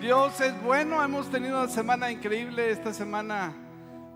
Dios 0.00 0.40
es 0.40 0.62
bueno, 0.62 1.02
hemos 1.02 1.28
tenido 1.28 1.58
una 1.58 1.68
semana 1.68 2.08
increíble. 2.08 2.70
Esta 2.70 2.94
semana 2.94 3.52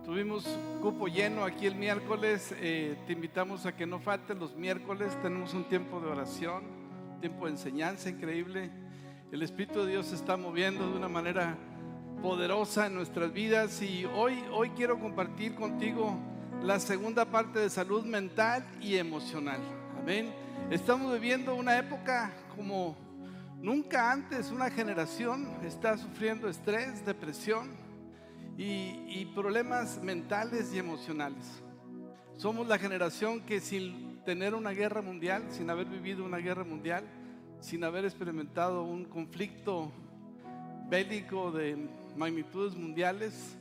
tuvimos 0.05 0.45
cupo 0.81 1.09
lleno 1.09 1.45
aquí 1.45 1.67
el 1.67 1.75
miércoles. 1.75 2.55
Eh, 2.61 2.97
te 3.05 3.13
invitamos 3.13 3.67
a 3.67 3.75
que 3.75 3.85
no 3.85 3.99
falten 3.99 4.39
los 4.39 4.55
miércoles. 4.55 5.19
Tenemos 5.23 5.55
un 5.55 5.65
tiempo 5.65 6.01
de 6.01 6.07
oración, 6.07 6.63
tiempo 7.21 7.47
de 7.47 7.53
enseñanza 7.53 8.09
increíble. 8.09 8.71
El 9.33 9.43
Espíritu 9.43 9.81
de 9.85 9.91
Dios 9.91 10.07
se 10.07 10.15
está 10.15 10.37
moviendo 10.37 10.89
de 10.89 10.97
una 10.97 11.09
manera 11.09 11.59
poderosa 12.23 12.87
en 12.87 12.95
nuestras 12.95 13.33
vidas 13.33 13.83
y 13.83 14.05
hoy, 14.05 14.41
hoy 14.53 14.71
quiero 14.71 15.01
compartir 15.01 15.57
contigo 15.57 16.17
la 16.63 16.79
segunda 16.79 17.25
parte 17.25 17.59
de 17.59 17.69
salud 17.69 18.05
mental 18.05 18.65
y 18.81 18.99
emocional. 18.99 19.59
Amén. 20.01 20.33
Estamos 20.71 21.13
viviendo 21.13 21.57
una 21.57 21.77
época 21.77 22.31
como 22.55 22.97
Nunca 23.63 24.11
antes 24.11 24.51
una 24.51 24.71
generación 24.71 25.49
está 25.65 25.97
sufriendo 25.97 26.49
estrés, 26.49 27.07
depresión 27.07 27.71
y, 28.59 29.25
problemas 29.37 30.03
mentales 30.03 30.75
y 30.75 30.81
emocionales. 30.81 31.63
Somos 32.37 32.67
la 32.67 32.77
generación 32.77 33.41
que 33.43 33.61
sin 33.61 34.21
tener 34.25 34.57
una 34.57 34.71
guerra 34.71 35.01
mundial, 35.01 35.45
sin 35.51 35.71
haber 35.71 35.87
vivido 35.87 36.25
una 36.25 36.39
guerra 36.39 36.65
mundial, 36.65 37.05
sin 37.61 37.85
haber 37.85 38.05
experimentado 38.05 38.83
un 38.83 39.05
conflicto 39.05 39.93
bélico 40.91 41.53
de 41.53 41.89
magnitudes 42.17 42.75
mundiales, 42.75 43.57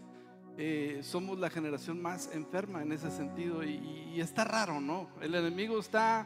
eh, 0.57 1.01
somos 1.03 1.37
la 1.37 1.51
generación 1.51 2.01
más 2.01 2.33
enferma 2.33 2.81
en 2.81 2.91
ese 2.91 3.11
sentido 3.11 3.63
y 3.63 4.19
está 4.19 4.45
raro, 4.45 4.81
¿no? 4.81 5.09
El 5.21 5.35
enemigo 5.35 5.79
está 5.79 6.25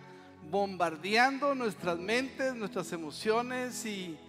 bombardeando 0.49 1.55
nuestras 1.55 1.97
mentes, 1.97 2.55
nuestras 2.55 2.91
emociones 2.91 3.85
y, 3.85 4.19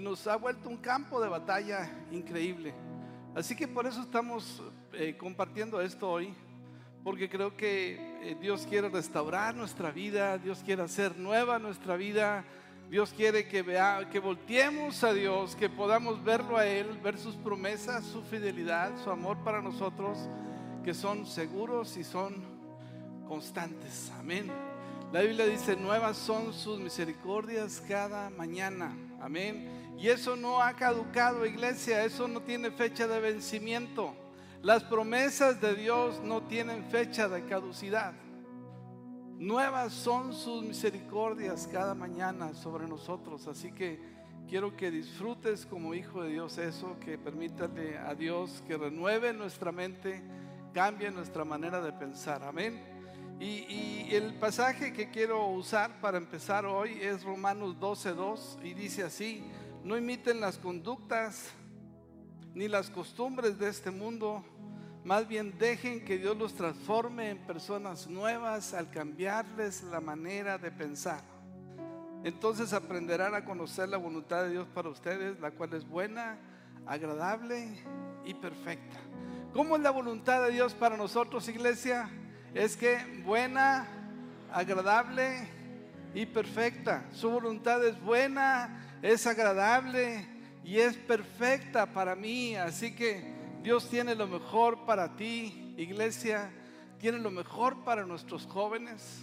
nos 0.00 0.24
ha 0.28 0.36
vuelto 0.36 0.68
un 0.68 0.76
campo 0.76 1.20
de 1.20 1.28
batalla 1.28 1.90
increíble. 2.12 2.72
Así 3.34 3.56
que 3.56 3.66
por 3.66 3.86
eso 3.86 4.02
estamos 4.02 4.62
eh, 4.92 5.16
compartiendo 5.18 5.80
esto 5.80 6.08
hoy, 6.08 6.32
porque 7.02 7.28
creo 7.28 7.56
que 7.56 7.94
eh, 8.22 8.36
Dios 8.40 8.68
quiere 8.68 8.88
restaurar 8.88 9.56
nuestra 9.56 9.90
vida, 9.90 10.38
Dios 10.38 10.62
quiere 10.64 10.82
hacer 10.82 11.18
nueva 11.18 11.58
nuestra 11.58 11.96
vida, 11.96 12.44
Dios 12.88 13.12
quiere 13.12 13.48
que, 13.48 13.62
vea, 13.62 14.08
que 14.12 14.20
volteemos 14.20 15.02
a 15.02 15.12
Dios, 15.12 15.56
que 15.56 15.68
podamos 15.68 16.22
verlo 16.22 16.56
a 16.56 16.64
Él, 16.64 16.86
ver 17.02 17.18
sus 17.18 17.34
promesas, 17.34 18.04
su 18.04 18.22
fidelidad, 18.22 18.92
su 19.02 19.10
amor 19.10 19.38
para 19.42 19.60
nosotros, 19.60 20.18
que 20.84 20.94
son 20.94 21.26
seguros 21.26 21.96
y 21.96 22.04
son 22.04 22.44
constantes. 23.26 24.12
Amén. 24.20 24.75
La 25.12 25.20
Biblia 25.20 25.46
dice, 25.46 25.76
nuevas 25.76 26.16
son 26.16 26.52
sus 26.52 26.80
misericordias 26.80 27.82
cada 27.88 28.28
mañana. 28.30 28.96
Amén. 29.20 29.94
Y 29.98 30.08
eso 30.08 30.36
no 30.36 30.60
ha 30.60 30.74
caducado, 30.74 31.46
iglesia, 31.46 32.04
eso 32.04 32.28
no 32.28 32.42
tiene 32.42 32.70
fecha 32.70 33.06
de 33.06 33.20
vencimiento. 33.20 34.14
Las 34.62 34.82
promesas 34.82 35.60
de 35.60 35.74
Dios 35.74 36.20
no 36.22 36.42
tienen 36.42 36.84
fecha 36.86 37.28
de 37.28 37.44
caducidad. 37.44 38.14
Nuevas 39.38 39.92
son 39.92 40.32
sus 40.32 40.64
misericordias 40.64 41.68
cada 41.70 41.94
mañana 41.94 42.52
sobre 42.54 42.88
nosotros. 42.88 43.46
Así 43.46 43.70
que 43.70 44.00
quiero 44.48 44.76
que 44.76 44.90
disfrutes 44.90 45.66
como 45.66 45.94
hijo 45.94 46.22
de 46.22 46.30
Dios 46.30 46.58
eso, 46.58 46.98
que 46.98 47.16
permítale 47.16 47.96
a 47.96 48.14
Dios 48.14 48.62
que 48.66 48.76
renueve 48.76 49.32
nuestra 49.32 49.72
mente, 49.72 50.22
cambie 50.74 51.10
nuestra 51.10 51.44
manera 51.44 51.80
de 51.80 51.92
pensar. 51.92 52.42
Amén. 52.42 52.95
Y, 53.38 54.14
el 54.14 54.34
pasaje 54.34 54.92
que 54.92 55.10
quiero 55.10 55.46
usar 55.48 56.00
para 56.00 56.16
empezar 56.16 56.64
hoy 56.64 56.98
es 57.02 57.22
Romanos 57.22 57.76
12.2 57.78 58.64
y 58.64 58.72
dice 58.72 59.02
así, 59.02 59.44
no 59.84 59.96
imiten 59.98 60.40
las 60.40 60.56
conductas 60.56 61.50
ni 62.54 62.66
las 62.68 62.88
costumbres 62.88 63.58
de 63.58 63.68
este 63.68 63.90
mundo, 63.90 64.42
más 65.04 65.28
bien 65.28 65.58
dejen 65.58 66.04
que 66.04 66.16
Dios 66.18 66.36
los 66.36 66.54
transforme 66.54 67.28
en 67.28 67.38
personas 67.38 68.06
nuevas 68.06 68.72
al 68.72 68.90
cambiarles 68.90 69.82
la 69.82 70.00
manera 70.00 70.56
de 70.56 70.70
pensar. 70.70 71.22
Entonces 72.24 72.72
aprenderán 72.72 73.34
a 73.34 73.44
conocer 73.44 73.88
la 73.88 73.98
voluntad 73.98 74.44
de 74.44 74.50
Dios 74.50 74.66
para 74.72 74.88
ustedes, 74.88 75.38
la 75.40 75.50
cual 75.50 75.74
es 75.74 75.86
buena, 75.86 76.38
agradable 76.86 77.84
y 78.24 78.32
perfecta. 78.34 78.96
¿Cómo 79.52 79.76
es 79.76 79.82
la 79.82 79.90
voluntad 79.90 80.42
de 80.44 80.52
Dios 80.52 80.74
para 80.74 80.96
nosotros, 80.96 81.48
iglesia? 81.48 82.10
Es 82.56 82.74
que 82.74 82.96
buena, 83.22 83.86
agradable 84.50 85.46
y 86.14 86.24
perfecta. 86.24 87.06
Su 87.12 87.30
voluntad 87.30 87.84
es 87.84 88.00
buena, 88.00 88.98
es 89.02 89.26
agradable 89.26 90.26
y 90.64 90.78
es 90.78 90.96
perfecta 90.96 91.84
para 91.92 92.16
mí. 92.16 92.56
Así 92.56 92.96
que 92.96 93.34
Dios 93.62 93.90
tiene 93.90 94.14
lo 94.14 94.26
mejor 94.26 94.86
para 94.86 95.16
ti, 95.16 95.74
iglesia. 95.76 96.50
Tiene 96.98 97.18
lo 97.18 97.30
mejor 97.30 97.84
para 97.84 98.06
nuestros 98.06 98.46
jóvenes. 98.46 99.20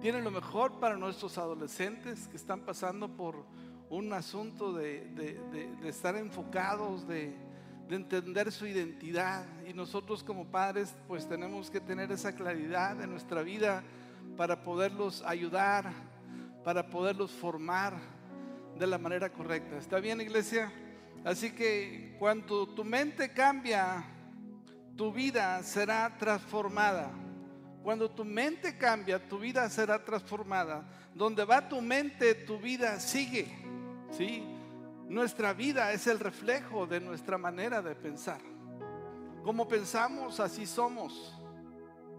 Tiene 0.00 0.22
lo 0.22 0.30
mejor 0.30 0.80
para 0.80 0.96
nuestros 0.96 1.36
adolescentes 1.36 2.28
que 2.28 2.36
están 2.38 2.60
pasando 2.60 3.14
por 3.14 3.44
un 3.90 4.10
asunto 4.14 4.72
de, 4.72 5.04
de 5.10 5.88
estar 5.88 6.16
enfocados, 6.16 7.06
de, 7.06 7.36
de 7.88 7.96
entender 7.96 8.50
su 8.50 8.66
identidad. 8.66 9.44
Y 9.68 9.72
nosotros 9.72 10.22
como 10.22 10.46
padres 10.46 10.94
pues 11.06 11.28
tenemos 11.28 11.70
que 11.70 11.80
tener 11.80 12.10
esa 12.12 12.34
claridad 12.34 13.00
en 13.02 13.10
nuestra 13.10 13.42
vida 13.42 13.82
para 14.36 14.62
poderlos 14.62 15.22
ayudar, 15.22 15.92
para 16.64 16.88
poderlos 16.88 17.30
formar 17.30 17.94
de 18.78 18.86
la 18.86 18.98
manera 18.98 19.30
correcta. 19.30 19.76
¿Está 19.76 20.00
bien 20.00 20.20
iglesia? 20.20 20.72
Así 21.24 21.52
que 21.52 22.16
cuando 22.18 22.66
tu 22.66 22.84
mente 22.84 23.32
cambia, 23.32 24.04
tu 24.96 25.12
vida 25.12 25.62
será 25.62 26.16
transformada. 26.18 27.10
Cuando 27.82 28.10
tu 28.10 28.24
mente 28.24 28.76
cambia, 28.76 29.28
tu 29.28 29.38
vida 29.38 29.68
será 29.68 30.02
transformada. 30.02 30.84
Donde 31.14 31.44
va 31.44 31.68
tu 31.68 31.80
mente, 31.80 32.34
tu 32.34 32.58
vida 32.58 32.98
sigue. 32.98 33.46
¿Sí? 34.10 34.53
Nuestra 35.08 35.52
vida 35.52 35.92
es 35.92 36.06
el 36.06 36.18
reflejo 36.18 36.86
de 36.86 37.00
nuestra 37.00 37.36
manera 37.36 37.82
de 37.82 37.94
pensar. 37.94 38.40
Como 39.44 39.68
pensamos, 39.68 40.40
así 40.40 40.66
somos. 40.66 41.34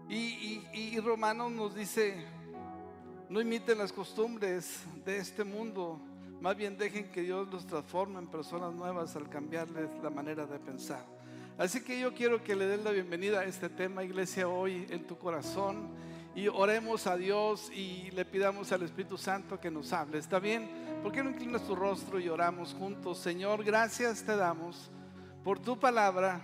Y, 0.08 0.98
Romanos 1.00 1.50
nos 1.50 1.74
dice, 1.74 2.24
no 3.28 3.40
imiten 3.40 3.78
las 3.78 3.92
costumbres 3.92 4.84
de 5.04 5.18
este 5.18 5.42
mundo, 5.42 6.00
más 6.40 6.56
bien 6.56 6.78
dejen 6.78 7.10
que 7.10 7.22
Dios 7.22 7.48
los 7.50 7.66
transforme 7.66 8.20
en 8.20 8.28
personas 8.28 8.72
nuevas 8.72 9.16
al 9.16 9.28
cambiarles 9.28 9.90
la 10.02 10.10
manera 10.10 10.46
de 10.46 10.60
pensar. 10.60 11.04
Así 11.58 11.82
que 11.82 11.98
yo 11.98 12.14
quiero 12.14 12.44
que 12.44 12.54
le 12.54 12.66
den 12.66 12.84
la 12.84 12.92
bienvenida 12.92 13.40
a 13.40 13.44
este 13.44 13.68
tema, 13.68 14.04
iglesia, 14.04 14.46
hoy 14.46 14.86
en 14.90 15.04
tu 15.06 15.18
corazón 15.18 15.88
y 16.36 16.48
oremos 16.48 17.06
a 17.06 17.16
Dios 17.16 17.72
y 17.74 18.10
le 18.10 18.26
pidamos 18.26 18.70
al 18.70 18.82
Espíritu 18.82 19.16
Santo 19.16 19.58
que 19.58 19.70
nos 19.70 19.90
hable. 19.94 20.18
¿Está 20.18 20.38
bien? 20.38 20.68
¿Por 21.02 21.10
qué 21.10 21.24
no 21.24 21.30
inclinas 21.30 21.66
tu 21.66 21.74
rostro 21.74 22.20
y 22.20 22.28
oramos 22.28 22.74
juntos? 22.74 23.16
Señor, 23.18 23.64
gracias 23.64 24.22
te 24.22 24.36
damos 24.36 24.90
por 25.42 25.58
tu 25.58 25.80
palabra. 25.80 26.42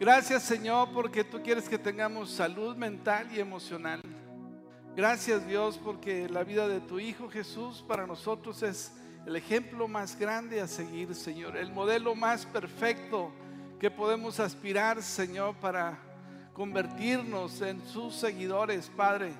Gracias, 0.00 0.44
Señor, 0.44 0.88
porque 0.94 1.24
tú 1.24 1.42
quieres 1.42 1.68
que 1.68 1.76
tengamos 1.76 2.30
salud 2.30 2.74
mental 2.74 3.28
y 3.34 3.38
emocional. 3.38 4.00
Gracias, 4.96 5.46
Dios, 5.46 5.78
porque 5.78 6.26
la 6.30 6.42
vida 6.42 6.66
de 6.66 6.80
tu 6.80 6.98
Hijo 6.98 7.28
Jesús 7.28 7.84
para 7.86 8.06
nosotros 8.06 8.62
es 8.62 8.94
el 9.26 9.36
ejemplo 9.36 9.88
más 9.88 10.18
grande 10.18 10.62
a 10.62 10.66
seguir, 10.66 11.14
Señor. 11.14 11.58
El 11.58 11.70
modelo 11.70 12.14
más 12.14 12.46
perfecto 12.46 13.30
que 13.78 13.90
podemos 13.90 14.40
aspirar, 14.40 15.02
Señor, 15.02 15.54
para 15.56 15.98
convertirnos 16.56 17.60
en 17.60 17.86
sus 17.86 18.14
seguidores, 18.14 18.90
Padre. 18.96 19.34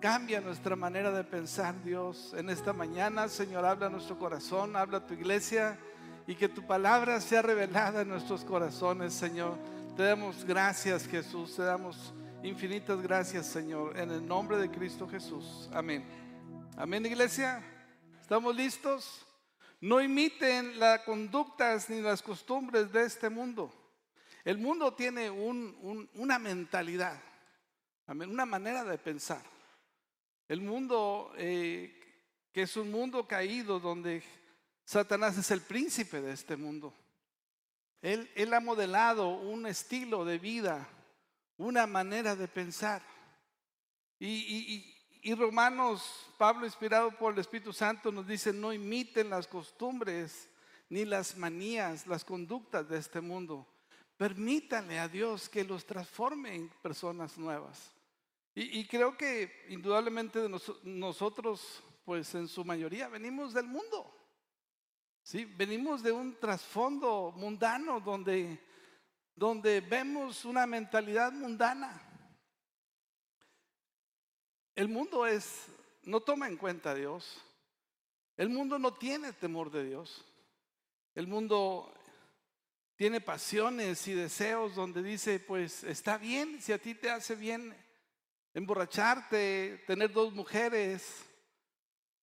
Cambia 0.00 0.40
nuestra 0.40 0.74
manera 0.74 1.10
de 1.10 1.22
pensar, 1.22 1.74
Dios. 1.84 2.32
En 2.34 2.48
esta 2.48 2.72
mañana, 2.72 3.28
Señor, 3.28 3.66
habla 3.66 3.88
a 3.88 3.90
nuestro 3.90 4.18
corazón, 4.18 4.74
habla 4.74 4.98
a 4.98 5.06
tu 5.06 5.12
iglesia 5.12 5.78
y 6.26 6.34
que 6.34 6.48
tu 6.48 6.66
palabra 6.66 7.20
sea 7.20 7.42
revelada 7.42 8.00
en 8.00 8.08
nuestros 8.08 8.42
corazones, 8.42 9.12
Señor. 9.12 9.58
Te 9.98 10.04
damos 10.04 10.46
gracias, 10.46 11.06
Jesús. 11.06 11.56
Te 11.56 11.62
damos 11.62 12.14
infinitas 12.42 13.02
gracias, 13.02 13.44
Señor, 13.44 13.94
en 13.98 14.10
el 14.10 14.26
nombre 14.26 14.56
de 14.56 14.70
Cristo 14.70 15.06
Jesús. 15.06 15.68
Amén. 15.74 16.06
Amén, 16.74 17.04
iglesia. 17.04 17.62
¿Estamos 18.18 18.56
listos? 18.56 19.26
No 19.78 20.00
imiten 20.00 20.80
las 20.80 21.00
conductas 21.00 21.90
ni 21.90 22.00
las 22.00 22.22
costumbres 22.22 22.90
de 22.90 23.04
este 23.04 23.28
mundo. 23.28 23.70
El 24.46 24.58
mundo 24.58 24.94
tiene 24.94 25.28
una 25.28 26.38
mentalidad, 26.38 27.20
una 28.06 28.46
manera 28.46 28.84
de 28.84 28.96
pensar. 28.96 29.42
El 30.46 30.60
mundo, 30.60 31.32
eh, 31.36 31.98
que 32.52 32.62
es 32.62 32.76
un 32.76 32.92
mundo 32.92 33.26
caído 33.26 33.80
donde 33.80 34.22
Satanás 34.84 35.36
es 35.36 35.50
el 35.50 35.62
príncipe 35.62 36.20
de 36.20 36.32
este 36.32 36.56
mundo. 36.56 36.94
Él, 38.00 38.54
ha 38.54 38.60
modelado 38.60 39.30
un 39.30 39.66
estilo 39.66 40.24
de 40.24 40.38
vida, 40.38 40.88
una 41.56 41.88
manera 41.88 42.36
de 42.36 42.46
pensar. 42.46 43.02
Y, 44.20 45.34
Romanos, 45.34 46.30
Pablo 46.38 46.66
inspirado 46.66 47.10
por 47.18 47.32
el 47.32 47.40
Espíritu 47.40 47.72
Santo 47.72 48.12
nos 48.12 48.28
dice, 48.28 48.52
no 48.52 48.72
imiten 48.72 49.28
las 49.28 49.48
costumbres 49.48 50.48
ni 50.88 51.04
las 51.04 51.36
manías, 51.36 52.06
las 52.06 52.24
conductas 52.24 52.88
de 52.88 52.98
este 52.98 53.20
mundo. 53.20 53.66
Permítanle 54.16 54.98
a 54.98 55.08
Dios 55.08 55.48
que 55.48 55.64
los 55.64 55.84
transforme 55.84 56.54
en 56.54 56.68
personas 56.82 57.36
nuevas. 57.36 57.92
Y, 58.58 58.86
creo 58.86 59.18
que 59.18 59.66
indudablemente 59.68 60.48
nosotros, 60.82 61.82
pues 62.06 62.34
en 62.34 62.48
su 62.48 62.64
mayoría, 62.64 63.06
venimos 63.08 63.52
del 63.52 63.66
mundo. 63.66 64.10
¿sí? 65.22 65.44
Venimos 65.44 66.02
de 66.02 66.10
un 66.10 66.40
trasfondo 66.40 67.34
mundano 67.36 68.00
donde, 68.00 68.58
donde 69.34 69.82
vemos 69.82 70.46
una 70.46 70.66
mentalidad 70.66 71.32
mundana. 71.32 72.00
El 74.74 74.88
mundo 74.88 75.26
es, 75.26 75.66
no 76.04 76.20
toma 76.20 76.48
en 76.48 76.56
cuenta 76.56 76.92
a 76.92 76.94
Dios. 76.94 77.42
El 78.38 78.48
mundo 78.48 78.78
no 78.78 78.94
tiene 78.94 79.34
temor 79.34 79.70
de 79.70 79.84
Dios. 79.84 80.24
El 81.14 81.26
mundo 81.26 81.92
tiene 82.96 83.20
pasiones 83.20 84.08
y 84.08 84.14
deseos 84.14 84.74
donde 84.74 85.02
dice, 85.02 85.38
pues 85.38 85.84
está 85.84 86.16
bien, 86.16 86.60
si 86.62 86.72
a 86.72 86.78
ti 86.78 86.94
te 86.94 87.10
hace 87.10 87.34
bien 87.34 87.76
emborracharte, 88.54 89.84
tener 89.86 90.12
dos 90.12 90.32
mujeres, 90.32 91.24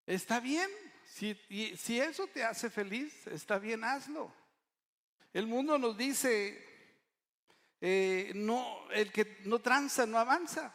está 0.04 0.40
bien. 0.40 0.68
Si, 1.06 1.34
si 1.76 2.00
eso 2.00 2.26
te 2.26 2.42
hace 2.42 2.70
feliz, 2.70 3.26
está 3.28 3.58
bien, 3.58 3.84
hazlo. 3.84 4.34
El 5.32 5.46
mundo 5.46 5.78
nos 5.78 5.96
dice, 5.96 6.60
eh, 7.80 8.32
no, 8.34 8.90
el 8.90 9.12
que 9.12 9.38
no 9.44 9.60
tranza 9.60 10.06
no 10.06 10.18
avanza. 10.18 10.74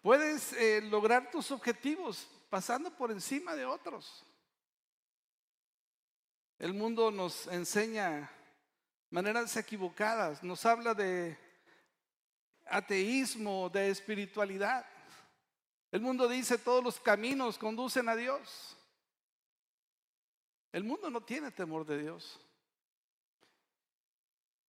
Puedes 0.00 0.52
eh, 0.54 0.80
lograr 0.82 1.30
tus 1.30 1.52
objetivos 1.52 2.28
pasando 2.50 2.90
por 2.96 3.12
encima 3.12 3.54
de 3.54 3.66
otros. 3.66 4.24
El 6.62 6.74
mundo 6.74 7.10
nos 7.10 7.48
enseña 7.48 8.30
maneras 9.10 9.56
equivocadas, 9.56 10.44
nos 10.44 10.64
habla 10.64 10.94
de 10.94 11.36
ateísmo, 12.66 13.68
de 13.68 13.90
espiritualidad. 13.90 14.86
El 15.90 16.02
mundo 16.02 16.28
dice 16.28 16.58
todos 16.58 16.84
los 16.84 17.00
caminos 17.00 17.58
conducen 17.58 18.08
a 18.08 18.14
Dios. 18.14 18.76
El 20.70 20.84
mundo 20.84 21.10
no 21.10 21.20
tiene 21.20 21.50
temor 21.50 21.84
de 21.84 21.98
Dios. 21.98 22.38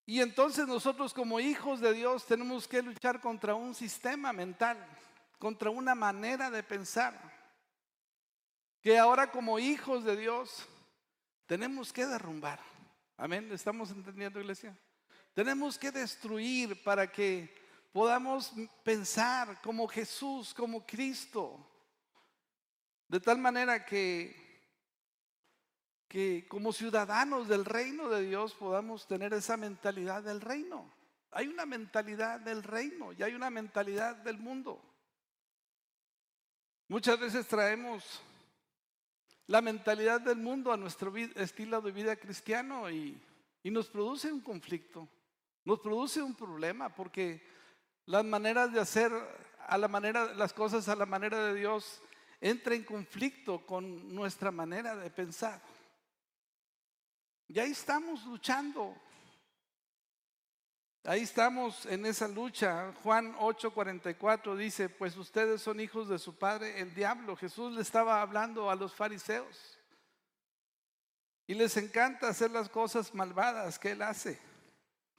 Y 0.08 0.20
entonces 0.20 0.66
nosotros 0.66 1.14
como 1.14 1.40
hijos 1.40 1.80
de 1.80 1.94
Dios 1.94 2.26
tenemos 2.26 2.68
que 2.68 2.82
luchar 2.82 3.22
contra 3.22 3.54
un 3.54 3.76
sistema 3.76 4.34
mental, 4.34 4.84
contra 5.38 5.70
una 5.70 5.94
manera 5.94 6.50
de 6.50 6.64
pensar, 6.64 7.14
que 8.82 8.98
ahora 8.98 9.30
como 9.30 9.60
hijos 9.60 10.04
de 10.04 10.18
Dios 10.18 10.68
tenemos 11.46 11.92
que 11.92 12.06
derrumbar. 12.06 12.60
Amén, 13.18 13.50
¿estamos 13.52 13.92
entendiendo 13.92 14.40
iglesia? 14.40 14.78
Tenemos 15.34 15.78
que 15.78 15.92
destruir 15.92 16.84
para 16.84 17.12
que 17.12 17.54
podamos 17.92 18.52
pensar 18.84 19.62
como 19.62 19.88
Jesús, 19.88 20.54
como 20.54 20.86
Cristo. 20.86 21.60
De 23.08 23.20
tal 23.20 23.38
manera 23.38 23.86
que, 23.86 24.36
que 26.08 26.48
como 26.48 26.74
ciudadanos 26.74 27.48
del 27.48 27.66
reino 27.66 28.10
de 28.10 28.28
Dios 28.28 28.54
podamos 28.54 29.08
tener 29.08 29.34
esa 29.34 29.58
mentalidad 29.58 30.24
del 30.24 30.42
reino. 30.42 30.92
Hay 31.32 31.48
una 31.48 31.66
mentalidad 31.66 32.40
del 32.40 32.64
reino 32.64 33.12
y 33.14 33.24
hay 33.24 33.34
una 33.34 33.50
mentalidad 33.50 34.16
del 34.18 34.38
mundo. 34.38 34.82
Muchas 36.88 37.20
veces 37.20 37.48
traemos 37.48 38.22
la 39.48 39.62
mentalidad 39.62 40.22
del 40.22 40.38
mundo 40.38 40.72
a 40.72 40.78
nuestro 40.78 41.16
estilo 41.18 41.82
de 41.82 41.92
vida 41.92 42.16
cristiano 42.16 42.90
y, 42.90 43.22
nos 43.66 43.88
produce 43.88 44.32
un 44.32 44.42
conflicto, 44.42 45.08
nos 45.64 45.80
produce 45.80 46.22
un 46.22 46.36
problema 46.36 46.94
porque 46.94 47.42
las 48.06 48.26
maneras 48.26 48.74
de 48.74 48.80
hacer 48.82 49.12
a 49.68 49.78
la 49.78 49.88
manera 49.88 50.34
las 50.34 50.52
cosas 50.52 50.90
a 50.90 50.96
la 50.96 51.06
manera 51.06 51.46
de 51.46 51.54
Dios 51.54 52.02
entra 52.42 52.76
en 52.76 52.84
conflicto 52.84 53.66
con 53.66 54.14
nuestra 54.14 54.52
manera 54.52 54.98
de 54.98 55.10
pensar. 55.10 55.62
Y 57.48 57.58
ahí 57.58 57.72
estamos 57.72 58.26
luchando. 58.26 58.98
Ahí 61.06 61.24
estamos 61.24 61.86
en 61.88 62.06
esa 62.06 62.30
lucha. 62.30 62.94
Juan 63.04 63.36
8:44 63.36 64.56
dice, 64.56 64.88
pues 64.88 65.18
ustedes 65.18 65.62
son 65.62 65.82
hijos 65.82 66.08
de 66.08 66.18
su 66.18 66.38
padre, 66.38 66.80
el 66.80 66.96
diablo. 66.96 67.36
Jesús 67.36 67.74
le 67.74 67.82
estaba 67.82 68.22
hablando 68.22 68.70
a 68.70 68.76
los 68.76 68.96
fariseos. 68.96 69.78
Y 71.46 71.56
les 71.56 71.76
encanta 71.76 72.30
hacer 72.30 72.52
las 72.52 72.70
cosas 72.70 73.14
malvadas 73.14 73.78
que 73.78 73.92
él 73.92 74.02
hace. 74.02 74.40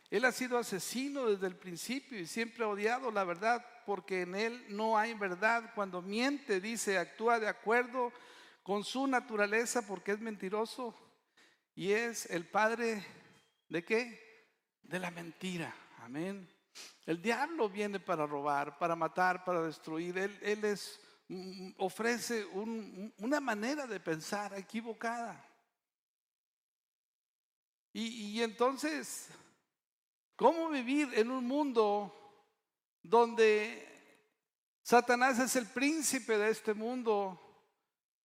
Él 0.09 0.25
ha 0.25 0.33
sido 0.33 0.57
asesino 0.57 1.29
desde 1.29 1.49
el 1.49 1.57
principio 1.57 2.19
y 2.19 2.27
siempre 2.27 2.65
ha 2.65 2.69
odiado 2.69 3.11
la 3.11 3.25
verdad 3.25 3.63
porque 3.85 4.23
en 4.23 4.35
él 4.35 4.65
no 4.71 4.97
hay 4.97 5.13
verdad. 5.13 5.71
Cuando 5.75 6.01
miente, 6.01 6.63
dice, 6.63 6.97
actúa 6.97 7.39
de 7.39 7.49
acuerdo 7.49 8.11
con 8.63 8.85
su 8.85 9.07
naturaleza 9.07 9.87
porque 9.87 10.13
es 10.13 10.21
mentiroso 10.21 10.95
y 11.75 11.93
es 11.93 12.25
el 12.31 12.47
padre 12.47 13.05
de 13.69 13.85
qué? 13.85 14.24
De 14.85 14.99
la 14.99 15.11
mentira. 15.11 15.75
Amén. 15.99 16.49
El 17.07 17.21
diablo 17.21 17.69
viene 17.69 18.01
para 18.01 18.27
robar, 18.27 18.79
para 18.79 18.97
matar, 18.97 19.45
para 19.45 19.63
destruir. 19.63 20.17
Él, 20.19 20.39
él 20.43 20.65
es, 20.65 21.01
mm, 21.29 21.73
ofrece 21.79 22.45
una 22.47 23.41
manera 23.41 23.87
de 23.87 24.01
pensar 24.01 24.55
equivocada. 24.59 25.43
Y, 27.93 28.37
y 28.39 28.43
entonces, 28.43 29.29
¿cómo 30.37 30.69
vivir 30.69 31.11
en 31.15 31.31
un 31.31 31.47
mundo 31.47 32.13
donde 33.03 33.89
Satanás 34.83 35.39
es 35.39 35.55
el 35.57 35.67
príncipe 35.67 36.37
de 36.37 36.51
este 36.51 36.75
mundo, 36.75 37.41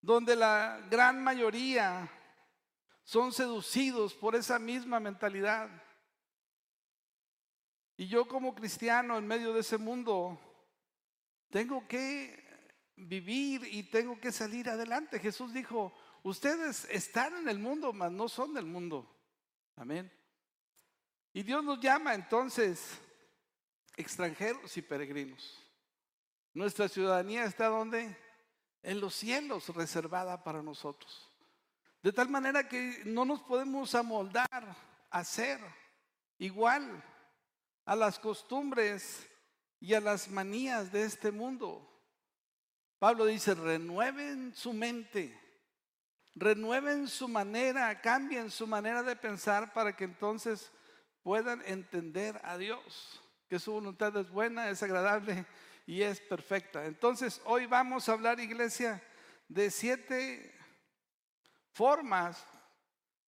donde 0.01 0.35
la 0.35 0.81
gran 0.89 1.23
mayoría 1.23 2.09
son 3.03 3.31
seducidos 3.31 4.13
por 4.13 4.35
esa 4.35 4.57
misma 4.57 4.99
mentalidad? 4.99 5.69
Y 7.99 8.07
yo 8.07 8.25
como 8.29 8.55
cristiano 8.55 9.17
en 9.17 9.27
medio 9.27 9.51
de 9.51 9.59
ese 9.59 9.77
mundo 9.77 10.39
tengo 11.49 11.85
que 11.85 12.33
vivir 12.95 13.67
y 13.69 13.83
tengo 13.83 14.17
que 14.21 14.31
salir 14.31 14.69
adelante. 14.69 15.19
Jesús 15.19 15.53
dijo, 15.53 15.93
ustedes 16.23 16.85
están 16.85 17.35
en 17.35 17.49
el 17.49 17.59
mundo, 17.59 17.91
mas 17.91 18.09
no 18.09 18.29
son 18.29 18.53
del 18.53 18.63
mundo. 18.63 19.05
Amén. 19.75 20.09
Y 21.33 21.43
Dios 21.43 21.61
nos 21.61 21.81
llama 21.81 22.13
entonces 22.13 23.01
extranjeros 23.97 24.77
y 24.77 24.81
peregrinos. 24.81 25.61
Nuestra 26.53 26.87
ciudadanía 26.87 27.43
está 27.43 27.67
donde? 27.67 28.15
En 28.81 29.01
los 29.01 29.13
cielos, 29.13 29.67
reservada 29.75 30.41
para 30.41 30.63
nosotros. 30.63 31.29
De 32.01 32.13
tal 32.13 32.29
manera 32.29 32.65
que 32.65 33.01
no 33.03 33.25
nos 33.25 33.41
podemos 33.41 33.93
amoldar 33.93 34.77
a 35.09 35.23
ser 35.25 35.59
igual 36.37 37.03
a 37.89 37.95
las 37.95 38.19
costumbres 38.19 39.27
y 39.79 39.95
a 39.95 39.99
las 39.99 40.29
manías 40.29 40.91
de 40.91 41.05
este 41.05 41.31
mundo. 41.31 41.89
Pablo 42.99 43.25
dice, 43.25 43.55
renueven 43.55 44.53
su 44.53 44.73
mente, 44.73 45.35
renueven 46.35 47.07
su 47.07 47.27
manera, 47.27 47.99
cambien 47.99 48.51
su 48.51 48.67
manera 48.67 49.01
de 49.01 49.15
pensar 49.15 49.73
para 49.73 49.95
que 49.95 50.03
entonces 50.03 50.71
puedan 51.23 51.63
entender 51.65 52.39
a 52.43 52.59
Dios, 52.59 53.23
que 53.47 53.57
su 53.57 53.71
voluntad 53.71 54.15
es 54.17 54.29
buena, 54.29 54.69
es 54.69 54.83
agradable 54.83 55.47
y 55.87 56.03
es 56.03 56.21
perfecta. 56.21 56.85
Entonces, 56.85 57.41
hoy 57.43 57.65
vamos 57.65 58.07
a 58.07 58.11
hablar, 58.11 58.39
iglesia, 58.39 59.03
de 59.47 59.71
siete 59.71 60.53
formas 61.71 62.45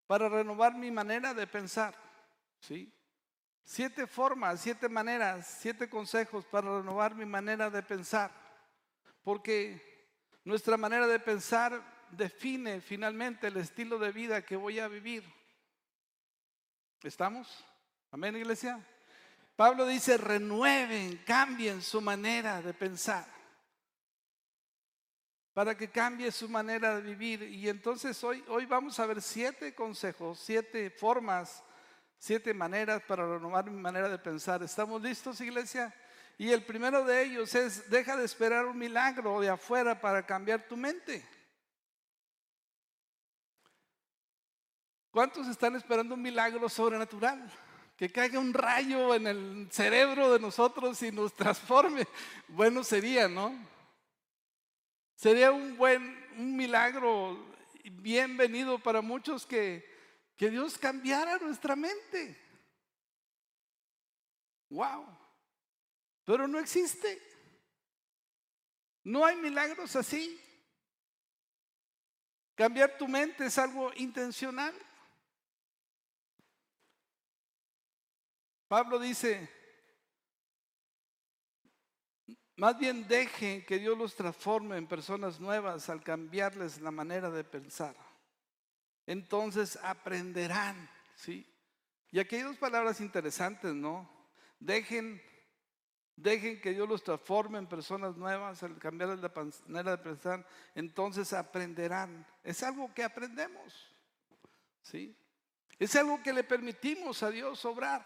para 0.06 0.30
renovar 0.30 0.76
mi 0.76 0.92
manera 0.92 1.34
de 1.34 1.48
pensar. 1.48 1.96
¿Sí? 2.60 2.94
Siete 3.64 4.08
formas, 4.08 4.60
siete 4.60 4.90
maneras, 4.90 5.58
siete 5.60 5.90
consejos 5.90 6.46
para 6.46 6.80
renovar 6.80 7.16
mi 7.16 7.26
manera 7.26 7.70
de 7.70 7.84
pensar. 7.84 8.32
Porque 9.24 10.10
nuestra 10.44 10.78
manera 10.78 11.08
de 11.08 11.20
pensar 11.20 11.82
define 12.12 12.82
finalmente 12.82 13.48
el 13.48 13.58
estilo 13.58 13.98
de 14.00 14.12
vida 14.12 14.44
que 14.44 14.56
voy 14.56 14.80
a 14.80 14.88
vivir. 14.88 15.24
¿Estamos? 17.04 17.64
Amén, 18.12 18.36
iglesia. 18.36 18.86
Pablo 19.56 19.86
dice, 19.86 20.18
renueven, 20.18 21.18
cambien 21.26 21.82
su 21.82 22.02
manera 22.02 22.62
de 22.62 22.74
pensar. 22.74 23.26
Para 25.54 25.76
que 25.76 25.90
cambie 25.90 26.32
su 26.32 26.50
manera 26.50 26.96
de 26.96 27.02
vivir. 27.02 27.44
Y 27.44 27.70
entonces 27.70 28.24
hoy, 28.24 28.44
hoy 28.48 28.66
vamos 28.66 29.00
a 29.00 29.06
ver 29.06 29.22
siete 29.22 29.76
consejos, 29.76 30.40
siete 30.40 30.90
formas 30.90 31.64
siete 32.22 32.54
maneras 32.54 33.02
para 33.02 33.26
renovar 33.26 33.68
mi 33.68 33.82
manera 33.82 34.08
de 34.08 34.20
pensar. 34.20 34.62
¿Estamos 34.62 35.02
listos, 35.02 35.42
iglesia? 35.42 35.92
Y 36.38 36.52
el 36.52 36.64
primero 36.64 37.04
de 37.04 37.24
ellos 37.24 37.56
es, 37.56 37.90
deja 37.90 38.16
de 38.16 38.26
esperar 38.26 38.68
un 38.68 38.78
milagro 38.78 39.42
de 39.42 39.50
afuera 39.50 40.00
para 40.00 40.24
cambiar 40.24 40.68
tu 40.68 40.78
mente. 40.78 41.28
¿Cuántos 45.10 45.48
están 45.48 45.76
esperando 45.76 46.14
un 46.14 46.22
milagro 46.22 46.70
sobrenatural? 46.70 47.52
Que 47.98 48.12
caiga 48.12 48.38
un 48.38 48.54
rayo 48.54 49.16
en 49.16 49.26
el 49.26 49.68
cerebro 49.72 50.32
de 50.32 50.40
nosotros 50.40 51.02
y 51.02 51.12
nos 51.12 51.34
transforme. 51.34 52.08
Bueno 52.48 52.84
sería, 52.84 53.28
¿no? 53.28 53.52
Sería 55.16 55.52
un 55.52 55.76
buen 55.76 56.22
un 56.38 56.56
milagro 56.56 57.52
bienvenido 57.84 58.78
para 58.78 59.02
muchos 59.02 59.46
que, 59.48 59.91
que 60.42 60.50
Dios 60.50 60.76
cambiara 60.76 61.38
nuestra 61.38 61.76
mente. 61.76 62.36
Wow. 64.72 65.06
Pero 66.26 66.48
no 66.48 66.58
existe. 66.58 67.22
No 69.04 69.24
hay 69.24 69.36
milagros 69.36 69.96
así. 69.96 70.42
Cambiar 72.56 72.98
tu 72.98 73.08
mente 73.08 73.46
es 73.46 73.58
algo 73.60 73.92
intencional. 73.94 74.74
Pablo 78.68 78.98
dice, 78.98 79.48
más 82.56 82.80
bien 82.80 83.08
dejen 83.08 83.64
que 83.64 83.78
Dios 83.78 83.96
los 83.96 84.16
transforme 84.16 84.78
en 84.78 84.88
personas 84.88 85.40
nuevas 85.40 85.88
al 85.88 86.02
cambiarles 86.02 86.82
la 86.82 86.90
manera 86.90 87.30
de 87.30 87.44
pensar. 87.44 87.96
Entonces 89.06 89.78
aprenderán, 89.84 90.90
¿sí? 91.16 91.48
Y 92.12 92.20
aquí 92.20 92.36
hay 92.36 92.42
dos 92.44 92.58
palabras 92.58 93.02
interesantes, 93.02 93.74
¿no? 93.74 94.10
Dejen 94.60 95.22
Dejen 96.22 96.62
que 96.62 96.72
Dios 96.72 96.88
los 96.88 97.04
transforme 97.04 97.58
en 97.58 97.66
personas 97.66 98.16
nuevas 98.16 98.62
al 98.62 98.78
cambiar 98.78 99.10
la 99.18 99.32
manera 99.66 99.98
de 99.98 100.04
pensar. 100.04 100.48
Entonces 100.76 101.34
aprenderán. 101.34 102.28
Es 102.44 102.62
algo 102.62 102.94
que 102.94 103.04
aprendemos. 103.04 103.92
¿Sí? 104.84 105.18
Es 105.80 105.96
algo 105.96 106.22
que 106.22 106.32
le 106.32 106.44
permitimos 106.44 107.24
a 107.24 107.32
Dios 107.32 107.66
obrar. 107.66 108.06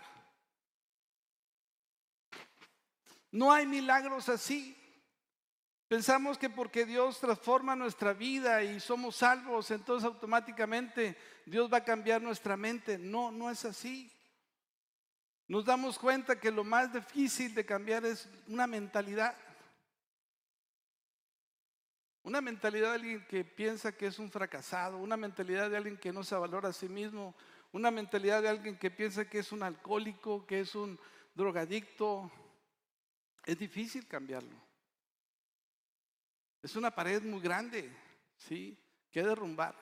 No 3.31 3.51
hay 3.51 3.65
milagros 3.65 4.29
así. 4.29 4.77
Pensamos 5.87 6.37
que 6.37 6.49
porque 6.49 6.85
Dios 6.85 7.19
transforma 7.19 7.75
nuestra 7.75 8.13
vida 8.13 8.63
y 8.63 8.79
somos 8.79 9.17
salvos, 9.17 9.69
entonces 9.71 10.05
automáticamente 10.05 11.15
Dios 11.45 11.71
va 11.71 11.77
a 11.77 11.83
cambiar 11.83 12.21
nuestra 12.21 12.57
mente. 12.57 12.97
No, 12.97 13.31
no 13.31 13.51
es 13.51 13.65
así 13.65 14.11
nos 15.47 15.63
damos 15.65 15.99
cuenta 15.99 16.39
que 16.39 16.51
lo 16.51 16.63
más 16.63 16.91
difícil 16.91 17.53
de 17.53 17.65
cambiar 17.65 18.03
es 18.05 18.27
una 18.47 18.65
mentalidad. 18.65 19.35
Una 22.23 22.41
mentalidad 22.41 22.89
de 22.89 22.95
alguien 22.95 23.25
que 23.27 23.45
piensa 23.45 23.95
que 23.95 24.07
es 24.07 24.17
un 24.17 24.31
fracasado, 24.31 24.97
una 24.97 25.15
mentalidad 25.15 25.69
de 25.69 25.77
alguien 25.77 25.97
que 25.97 26.11
no 26.11 26.23
se 26.23 26.33
valora 26.33 26.69
a 26.69 26.73
sí 26.73 26.89
mismo, 26.89 27.35
una 27.71 27.91
mentalidad 27.91 28.41
de 28.41 28.49
alguien 28.49 28.77
que 28.77 28.89
piensa 28.89 29.29
que 29.29 29.39
es 29.39 29.51
un 29.51 29.61
alcohólico, 29.61 30.47
que 30.47 30.61
es 30.61 30.73
un 30.73 30.99
drogadicto. 31.35 32.31
Es 33.45 33.59
difícil 33.59 34.07
cambiarlo. 34.07 34.64
Es 36.65 36.75
una 36.75 36.89
pared 36.89 37.21
muy 37.21 37.41
grande, 37.41 37.91
¿sí? 38.37 38.75
Que 39.11 39.21
derrumbar. 39.21 39.75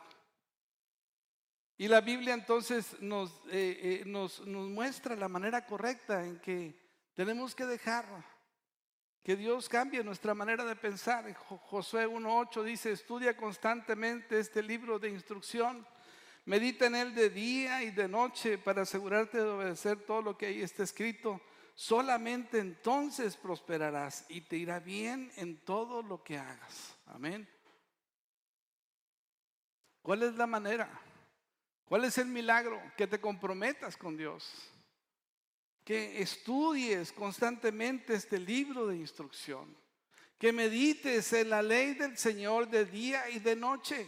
Y 1.78 1.88
la 1.88 2.02
Biblia 2.02 2.34
entonces 2.34 3.00
nos, 3.00 3.32
eh, 3.50 4.02
eh, 4.02 4.04
nos, 4.06 4.46
nos 4.46 4.68
muestra 4.68 5.16
la 5.16 5.30
manera 5.30 5.66
correcta 5.66 6.26
en 6.26 6.42
que 6.42 6.78
tenemos 7.14 7.56
que 7.56 7.66
dejar 7.66 8.06
que 9.24 9.38
Dios 9.38 9.70
cambie 9.70 10.04
nuestra 10.04 10.34
manera 10.34 10.66
de 10.66 10.76
pensar. 10.76 11.34
Josué 11.34 12.06
1.8 12.06 12.64
dice, 12.64 12.92
estudia 12.92 13.38
constantemente 13.38 14.38
este 14.38 14.62
libro 14.62 15.00
de 15.00 15.08
instrucción, 15.08 15.88
medita 16.44 16.88
en 16.88 16.96
él 16.96 17.16
de 17.16 17.30
día 17.30 17.82
y 17.82 17.92
de 17.92 18.10
noche 18.10 18.58
para 18.58 18.82
asegurarte 18.82 19.38
de 19.38 19.50
obedecer 19.50 20.02
todo 20.06 20.22
lo 20.22 20.38
que 20.38 20.48
ahí 20.48 20.62
está 20.62 20.84
escrito. 20.84 21.40
Solamente 21.76 22.60
entonces 22.60 23.36
prosperarás 23.36 24.26
y 24.30 24.42
te 24.42 24.58
irá 24.58 24.80
bien 24.80 25.32
en 25.36 25.58
todo 25.66 26.04
lo 26.04 26.24
que 26.24 26.38
hagas. 26.38 26.96
Amén. 27.08 27.50
¿Cuál 30.02 30.24
es 30.24 30.36
la 30.36 30.46
manera? 30.46 30.90
¿Cuál 31.86 32.06
es 32.06 32.18
el 32.18 32.28
milagro? 32.28 32.80
Que 32.96 33.08
te 33.08 33.20
comprometas 33.20 33.98
con 33.98 34.16
Dios. 34.16 34.52
Que 35.84 36.22
estudies 36.22 37.12
constantemente 37.12 38.14
este 38.14 38.40
libro 38.40 38.88
de 38.88 38.98
instrucción. 38.98 39.76
Que 40.38 40.54
medites 40.54 41.34
en 41.34 41.50
la 41.50 41.62
ley 41.62 41.94
del 41.94 42.18
Señor 42.18 42.70
de 42.70 42.86
día 42.86 43.30
y 43.30 43.40
de 43.40 43.56
noche. 43.56 44.08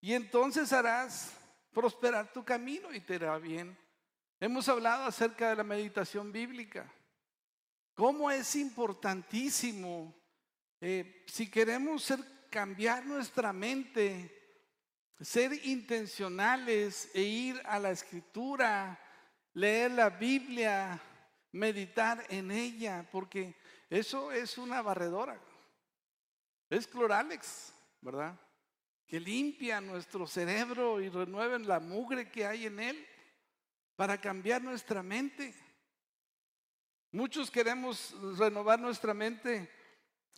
Y 0.00 0.12
entonces 0.12 0.72
harás 0.72 1.32
prosperar 1.72 2.32
tu 2.32 2.44
camino 2.44 2.92
y 2.92 3.00
te 3.00 3.14
irá 3.14 3.38
bien. 3.38 3.76
Hemos 4.40 4.68
hablado 4.68 5.04
acerca 5.04 5.50
de 5.50 5.56
la 5.56 5.64
meditación 5.64 6.30
bíblica. 6.30 6.90
Cómo 7.94 8.30
es 8.30 8.54
importantísimo 8.54 10.14
eh, 10.80 11.24
si 11.26 11.50
queremos 11.50 12.14
cambiar 12.48 13.04
nuestra 13.04 13.52
mente 13.52 14.38
ser 15.20 15.52
intencionales 15.66 17.10
e 17.12 17.22
ir 17.22 17.60
a 17.64 17.80
la 17.80 17.90
escritura, 17.90 18.98
leer 19.54 19.90
la 19.90 20.10
Biblia, 20.10 21.00
meditar 21.52 22.24
en 22.28 22.52
ella, 22.52 23.08
porque 23.10 23.56
eso 23.90 24.30
es 24.30 24.58
una 24.58 24.80
barredora. 24.82 25.40
Es 26.70 26.86
cloralex, 26.86 27.72
¿verdad? 28.00 28.38
Que 29.06 29.18
limpia 29.18 29.80
nuestro 29.80 30.26
cerebro 30.26 31.00
y 31.00 31.08
renueven 31.08 31.66
la 31.66 31.80
mugre 31.80 32.30
que 32.30 32.46
hay 32.46 32.66
en 32.66 32.78
él 32.78 33.06
para 33.98 34.16
cambiar 34.16 34.62
nuestra 34.62 35.02
mente. 35.02 35.52
Muchos 37.10 37.50
queremos 37.50 38.14
renovar 38.38 38.78
nuestra 38.78 39.12
mente 39.12 39.68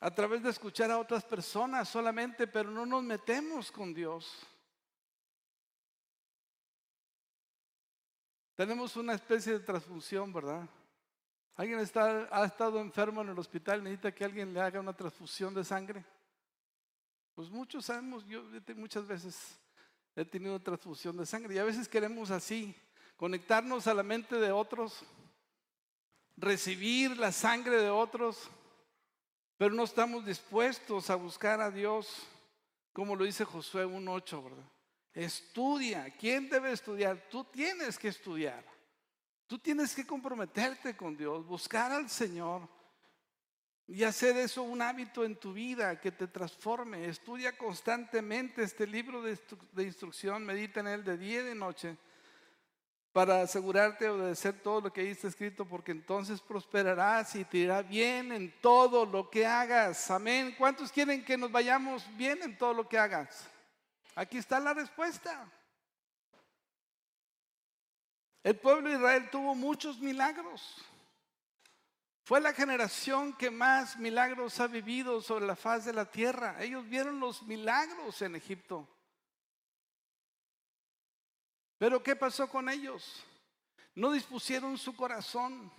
a 0.00 0.10
través 0.10 0.42
de 0.42 0.48
escuchar 0.48 0.90
a 0.90 0.98
otras 0.98 1.26
personas 1.26 1.86
solamente, 1.86 2.46
pero 2.46 2.70
no 2.70 2.86
nos 2.86 3.02
metemos 3.02 3.70
con 3.70 3.92
Dios. 3.92 4.46
Tenemos 8.54 8.96
una 8.96 9.12
especie 9.12 9.52
de 9.52 9.60
transfusión, 9.60 10.32
¿verdad? 10.32 10.66
¿Alguien 11.54 11.80
está, 11.80 12.30
ha 12.32 12.46
estado 12.46 12.80
enfermo 12.80 13.20
en 13.20 13.28
el 13.28 13.38
hospital 13.38 13.80
y 13.80 13.82
necesita 13.82 14.14
que 14.14 14.24
alguien 14.24 14.54
le 14.54 14.60
haga 14.62 14.80
una 14.80 14.96
transfusión 14.96 15.52
de 15.52 15.64
sangre? 15.64 16.02
Pues 17.34 17.50
muchos 17.50 17.84
sabemos, 17.84 18.24
yo 18.26 18.42
muchas 18.74 19.06
veces 19.06 19.60
he 20.16 20.24
tenido 20.24 20.58
transfusión 20.60 21.14
de 21.18 21.26
sangre 21.26 21.56
y 21.56 21.58
a 21.58 21.64
veces 21.64 21.86
queremos 21.86 22.30
así, 22.30 22.74
conectarnos 23.20 23.86
a 23.86 23.92
la 23.92 24.02
mente 24.02 24.36
de 24.36 24.50
otros, 24.50 25.02
recibir 26.38 27.18
la 27.18 27.32
sangre 27.32 27.76
de 27.76 27.90
otros, 27.90 28.48
pero 29.58 29.74
no 29.74 29.84
estamos 29.84 30.24
dispuestos 30.24 31.10
a 31.10 31.16
buscar 31.16 31.60
a 31.60 31.70
Dios, 31.70 32.26
como 32.94 33.14
lo 33.14 33.26
dice 33.26 33.44
Josué 33.44 33.86
1.8, 33.86 34.42
¿verdad? 34.42 34.64
Estudia. 35.12 36.08
¿Quién 36.18 36.48
debe 36.48 36.72
estudiar? 36.72 37.28
Tú 37.30 37.44
tienes 37.44 37.98
que 37.98 38.08
estudiar. 38.08 38.64
Tú 39.46 39.58
tienes 39.58 39.94
que 39.94 40.06
comprometerte 40.06 40.96
con 40.96 41.14
Dios, 41.14 41.44
buscar 41.44 41.92
al 41.92 42.08
Señor 42.08 42.66
y 43.86 44.02
hacer 44.02 44.34
eso 44.38 44.62
un 44.62 44.80
hábito 44.80 45.26
en 45.26 45.36
tu 45.36 45.52
vida 45.52 46.00
que 46.00 46.10
te 46.10 46.26
transforme. 46.26 47.04
Estudia 47.04 47.54
constantemente 47.58 48.62
este 48.62 48.86
libro 48.86 49.20
de, 49.20 49.38
instrucción, 49.84 50.46
medita 50.46 50.80
en 50.80 50.86
él 50.86 51.04
de 51.04 51.18
día 51.18 51.40
y 51.40 51.44
de 51.44 51.54
noche 51.54 51.98
para 53.12 53.42
asegurarte 53.42 54.04
de 54.04 54.10
obedecer 54.10 54.60
todo 54.60 54.82
lo 54.82 54.92
que 54.92 55.00
ahí 55.00 55.08
está 55.08 55.28
escrito, 55.28 55.64
porque 55.64 55.90
entonces 55.90 56.40
prosperarás 56.40 57.34
y 57.34 57.44
te 57.44 57.58
irá 57.58 57.82
bien 57.82 58.30
en 58.30 58.52
todo 58.60 59.04
lo 59.04 59.28
que 59.28 59.44
hagas. 59.44 60.10
Amén. 60.10 60.54
¿Cuántos 60.56 60.92
quieren 60.92 61.24
que 61.24 61.36
nos 61.36 61.50
vayamos 61.50 62.04
bien 62.16 62.40
en 62.42 62.56
todo 62.56 62.72
lo 62.72 62.88
que 62.88 62.98
hagas? 62.98 63.48
Aquí 64.14 64.38
está 64.38 64.60
la 64.60 64.74
respuesta. 64.74 65.50
El 68.42 68.56
pueblo 68.56 68.88
de 68.88 68.96
Israel 68.96 69.28
tuvo 69.30 69.54
muchos 69.54 69.98
milagros. 69.98 70.76
Fue 72.22 72.40
la 72.40 72.52
generación 72.52 73.32
que 73.32 73.50
más 73.50 73.98
milagros 73.98 74.60
ha 74.60 74.68
vivido 74.68 75.20
sobre 75.20 75.46
la 75.46 75.56
faz 75.56 75.84
de 75.84 75.92
la 75.92 76.04
tierra. 76.04 76.56
Ellos 76.60 76.88
vieron 76.88 77.18
los 77.18 77.42
milagros 77.42 78.22
en 78.22 78.36
Egipto. 78.36 78.88
Pero 81.80 82.02
¿qué 82.02 82.14
pasó 82.14 82.46
con 82.46 82.68
ellos? 82.68 83.24
No 83.94 84.12
dispusieron 84.12 84.76
su 84.76 84.94
corazón. 84.94 85.72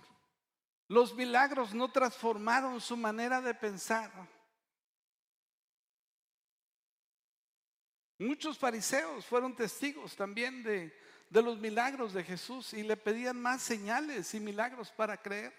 Los 0.88 1.14
milagros 1.14 1.72
no 1.72 1.92
transformaron 1.92 2.80
su 2.80 2.96
manera 2.96 3.40
de 3.40 3.54
pensar. 3.54 4.10
Muchos 8.18 8.58
fariseos 8.58 9.24
fueron 9.24 9.54
testigos 9.54 10.16
también 10.16 10.64
de, 10.64 10.92
los 11.30 11.56
milagros 11.58 12.12
de 12.12 12.24
Jesús 12.24 12.74
y 12.74 12.82
le 12.82 12.96
pedían 12.96 13.40
más 13.40 13.62
señales 13.62 14.34
y 14.34 14.40
milagros 14.40 14.90
para 14.90 15.16
creer. 15.22 15.54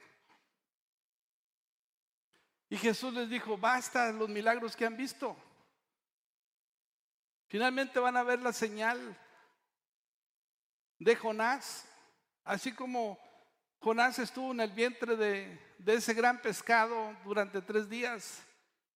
Y 2.70 2.76
Jesús 2.76 3.14
les 3.14 3.30
dijo, 3.30 3.58
basta 3.58 4.12
los 4.12 4.28
milagros 4.28 4.76
que 4.76 4.86
han 4.86 4.98
visto. 4.98 5.38
Finalmente 7.48 7.98
van 7.98 8.18
a 8.18 8.24
ver 8.24 8.42
la 8.42 8.52
señal 8.52 9.18
de 11.04 11.16
Jonás, 11.16 11.86
así 12.44 12.74
como 12.74 13.20
Jonás 13.80 14.20
estuvo 14.20 14.52
en 14.52 14.62
el 14.62 14.72
vientre 14.72 15.16
de, 15.16 15.60
de 15.78 15.96
ese 15.96 16.14
gran 16.14 16.42
pescado 16.42 17.16
durante 17.26 17.62
tres 17.62 17.90
días, 17.90 18.42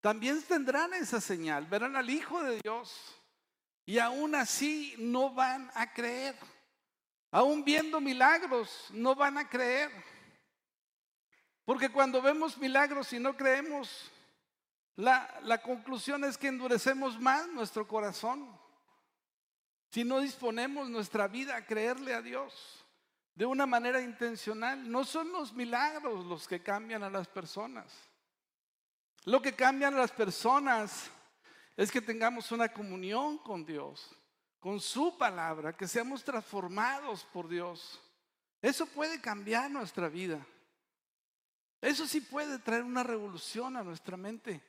también 0.01 0.41
tendrán 0.43 0.93
esa 0.93 1.19
señal, 1.19 1.65
verán 1.65 1.95
al 1.95 2.09
Hijo 2.09 2.41
de 2.43 2.59
Dios 2.61 3.17
y 3.85 3.99
aún 3.99 4.35
así 4.35 4.95
no 4.97 5.33
van 5.33 5.71
a 5.73 5.91
creer. 5.93 6.35
Aún 7.31 7.63
viendo 7.63 7.99
milagros, 7.99 8.87
no 8.91 9.15
van 9.15 9.37
a 9.37 9.49
creer. 9.49 9.91
Porque 11.65 11.89
cuando 11.89 12.21
vemos 12.21 12.57
milagros 12.57 13.11
y 13.11 13.19
no 13.19 13.35
creemos, 13.35 14.11
la, 14.95 15.39
la 15.43 15.61
conclusión 15.61 16.23
es 16.23 16.37
que 16.37 16.47
endurecemos 16.47 17.19
más 17.19 17.47
nuestro 17.49 17.87
corazón. 17.87 18.49
Si 19.89 20.03
no 20.03 20.20
disponemos 20.20 20.89
nuestra 20.89 21.27
vida 21.27 21.56
a 21.56 21.65
creerle 21.65 22.13
a 22.13 22.22
Dios 22.22 22.86
de 23.36 23.46
una 23.46 23.65
manera 23.65 24.01
intencional, 24.01 24.89
no 24.89 25.06
son 25.06 25.32
los 25.32 25.53
milagros 25.53 26.25
los 26.25 26.48
que 26.48 26.62
cambian 26.62 27.03
a 27.03 27.10
las 27.10 27.27
personas. 27.27 27.94
Lo 29.25 29.41
que 29.41 29.53
cambian 29.53 29.94
a 29.94 30.00
las 30.00 30.12
personas 30.12 31.10
es 31.75 31.91
que 31.91 32.01
tengamos 32.01 32.51
una 32.51 32.70
comunión 32.70 33.38
con 33.38 33.65
Dios, 33.65 34.10
con 34.60 34.79
su 34.79 35.17
palabra, 35.17 35.75
que 35.75 35.88
seamos 35.88 36.24
transformados 36.24 37.24
por 37.25 37.48
Dios. 37.48 38.01
Eso 38.62 38.86
puede 38.88 39.22
cambiar 39.22 39.70
nuestra 39.70 40.10
vida. 40.10 40.46
Eso 41.79 42.08
sí 42.08 42.22
puede 42.22 42.58
traer 42.60 42.84
una 42.84 43.03
revolución 43.03 43.77
a 43.77 43.84
nuestra 43.84 44.17
mente. 44.17 44.62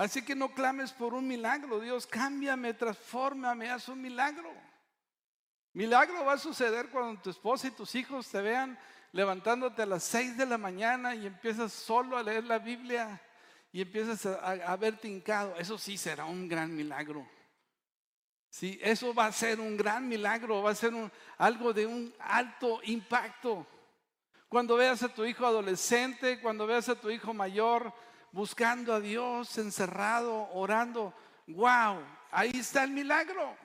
Así 0.00 0.22
que 0.22 0.34
no 0.34 0.54
clames 0.54 0.92
por 0.92 1.12
un 1.12 1.28
milagro. 1.28 1.78
Dios, 1.78 2.06
cámbiame, 2.06 2.72
transfórmame, 2.72 3.68
haz 3.68 3.86
un 3.90 4.00
milagro. 4.00 4.50
Milagro 5.74 6.24
va 6.24 6.32
a 6.32 6.38
suceder 6.38 6.88
cuando 6.88 7.20
tu 7.20 7.28
esposa 7.28 7.66
y 7.66 7.72
tus 7.72 7.94
hijos 7.94 8.26
te 8.30 8.40
vean 8.40 8.78
levantándote 9.12 9.82
a 9.82 9.86
las 9.86 10.02
6 10.04 10.38
de 10.38 10.46
la 10.46 10.56
mañana 10.56 11.14
y 11.14 11.26
empiezas 11.26 11.74
solo 11.74 12.16
a 12.16 12.22
leer 12.22 12.44
la 12.44 12.58
Biblia 12.58 13.20
y 13.72 13.82
empiezas 13.82 14.24
a, 14.24 14.74
verte 14.76 15.06
hincado, 15.06 15.54
eso 15.56 15.76
sí 15.76 15.98
será 15.98 16.24
un 16.24 16.48
gran 16.48 16.74
milagro. 16.74 17.28
Sí, 18.48 18.80
eso 18.82 19.12
va 19.12 19.26
a 19.26 19.32
ser 19.32 19.60
un 19.60 19.76
gran 19.76 20.08
milagro, 20.08 20.62
va 20.62 20.70
a 20.70 20.74
ser 20.74 20.94
algo 21.36 21.74
de 21.74 21.84
un 21.84 22.14
alto 22.20 22.80
impacto. 22.84 23.66
Cuando 24.48 24.76
veas 24.76 25.02
a 25.02 25.12
tu 25.12 25.26
hijo 25.26 25.44
adolescente, 25.44 26.40
cuando 26.40 26.66
veas 26.66 26.88
a 26.88 26.98
tu 26.98 27.10
hijo 27.10 27.34
mayor 27.34 27.92
buscando 28.32 28.94
a 28.94 29.00
Dios, 29.00 29.56
encerrado, 29.58 30.50
orando, 30.52 31.14
wow, 31.46 32.02
ahí 32.30 32.52
está 32.54 32.84
el 32.84 32.90
milagro. 32.90 33.56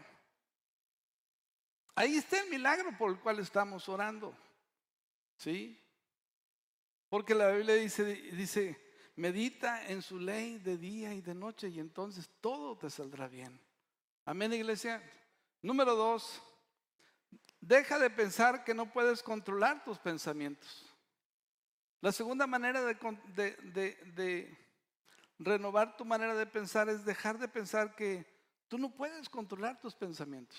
Ahí 1.95 2.17
está 2.17 2.41
el 2.41 2.49
milagro 2.49 2.95
por 2.97 3.11
el 3.11 3.19
cual 3.19 3.39
estamos 3.39 3.87
orando. 3.87 4.35
¿Sí? 5.37 5.81
Porque 7.09 7.33
la 7.33 7.51
Biblia 7.51 7.75
dice, 7.75 8.03
dice, 8.03 8.85
medita 9.15 9.87
en 9.87 10.01
su 10.01 10.19
ley 10.19 10.57
de 10.59 10.77
día 10.77 11.13
y 11.13 11.21
de 11.21 11.33
noche 11.33 11.69
y 11.69 11.79
entonces 11.79 12.29
todo 12.41 12.77
te 12.77 12.89
saldrá 12.89 13.27
bien. 13.27 13.59
Amén, 14.25 14.53
iglesia. 14.53 15.01
Número 15.61 15.95
dos, 15.95 16.41
deja 17.61 17.97
de 17.99 18.09
pensar 18.09 18.63
que 18.63 18.73
no 18.73 18.91
puedes 18.91 19.23
controlar 19.23 19.83
tus 19.83 19.97
pensamientos. 19.97 20.94
La 22.05 22.11
segunda 22.11 22.45
manera 22.45 22.83
de, 22.83 24.57
renovar 25.39 25.97
tu 25.97 26.05
manera 26.05 26.35
de 26.35 26.45
pensar 26.45 26.87
es 26.87 27.03
dejar 27.03 27.39
de 27.39 27.47
pensar 27.47 27.95
que 27.95 28.23
tú 28.67 28.77
no 28.77 28.95
puedes 28.95 29.27
controlar 29.27 29.81
tus 29.81 29.95
pensamientos. 29.95 30.55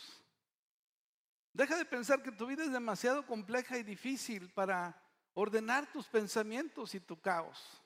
Deja 1.53 1.77
de 1.77 1.85
pensar 1.85 2.21
que 2.21 2.33
tu 2.33 2.47
vida 2.47 2.65
es 2.65 2.73
demasiado 2.73 3.25
compleja 3.25 3.79
y 3.79 3.85
difícil 3.85 4.51
para 4.55 5.01
ordenar 5.35 5.87
tus 5.93 6.09
pensamientos 6.09 6.97
y 6.97 6.99
tu 6.99 7.21
caos. 7.21 7.81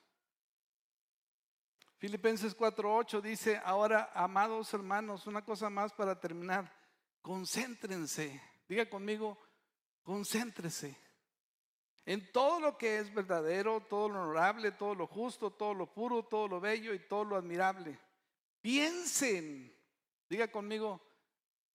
Filipenses 1.99 2.57
4:8 2.57 3.21
dice, 3.21 3.61
ahora, 3.63 4.09
amados 4.15 4.73
hermanos, 4.73 5.27
una 5.27 5.45
cosa 5.45 5.69
más 5.69 5.93
para 5.93 6.19
terminar, 6.19 6.75
concéntrense, 7.21 8.41
diga 8.67 8.89
conmigo, 8.89 9.37
concéntrese 10.01 11.10
en 12.05 12.31
todo 12.31 12.59
lo 12.59 12.77
que 12.77 12.99
es 12.99 13.13
verdadero, 13.13 13.81
todo 13.81 14.09
lo 14.09 14.21
honorable, 14.21 14.71
todo 14.71 14.95
lo 14.95 15.07
justo, 15.07 15.51
todo 15.51 15.73
lo 15.73 15.93
puro, 15.93 16.23
todo 16.23 16.47
lo 16.47 16.59
bello 16.59 16.93
y 16.93 16.99
todo 16.99 17.23
lo 17.23 17.35
admirable. 17.35 17.97
Piensen, 18.61 19.75
diga 20.29 20.49
conmigo, 20.49 21.01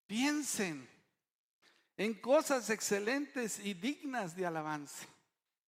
piensen 0.07 0.89
en 1.97 2.15
cosas 2.15 2.71
excelentes 2.71 3.59
y 3.59 3.75
dignas 3.75 4.37
de 4.37 4.47
alabanza. 4.47 5.07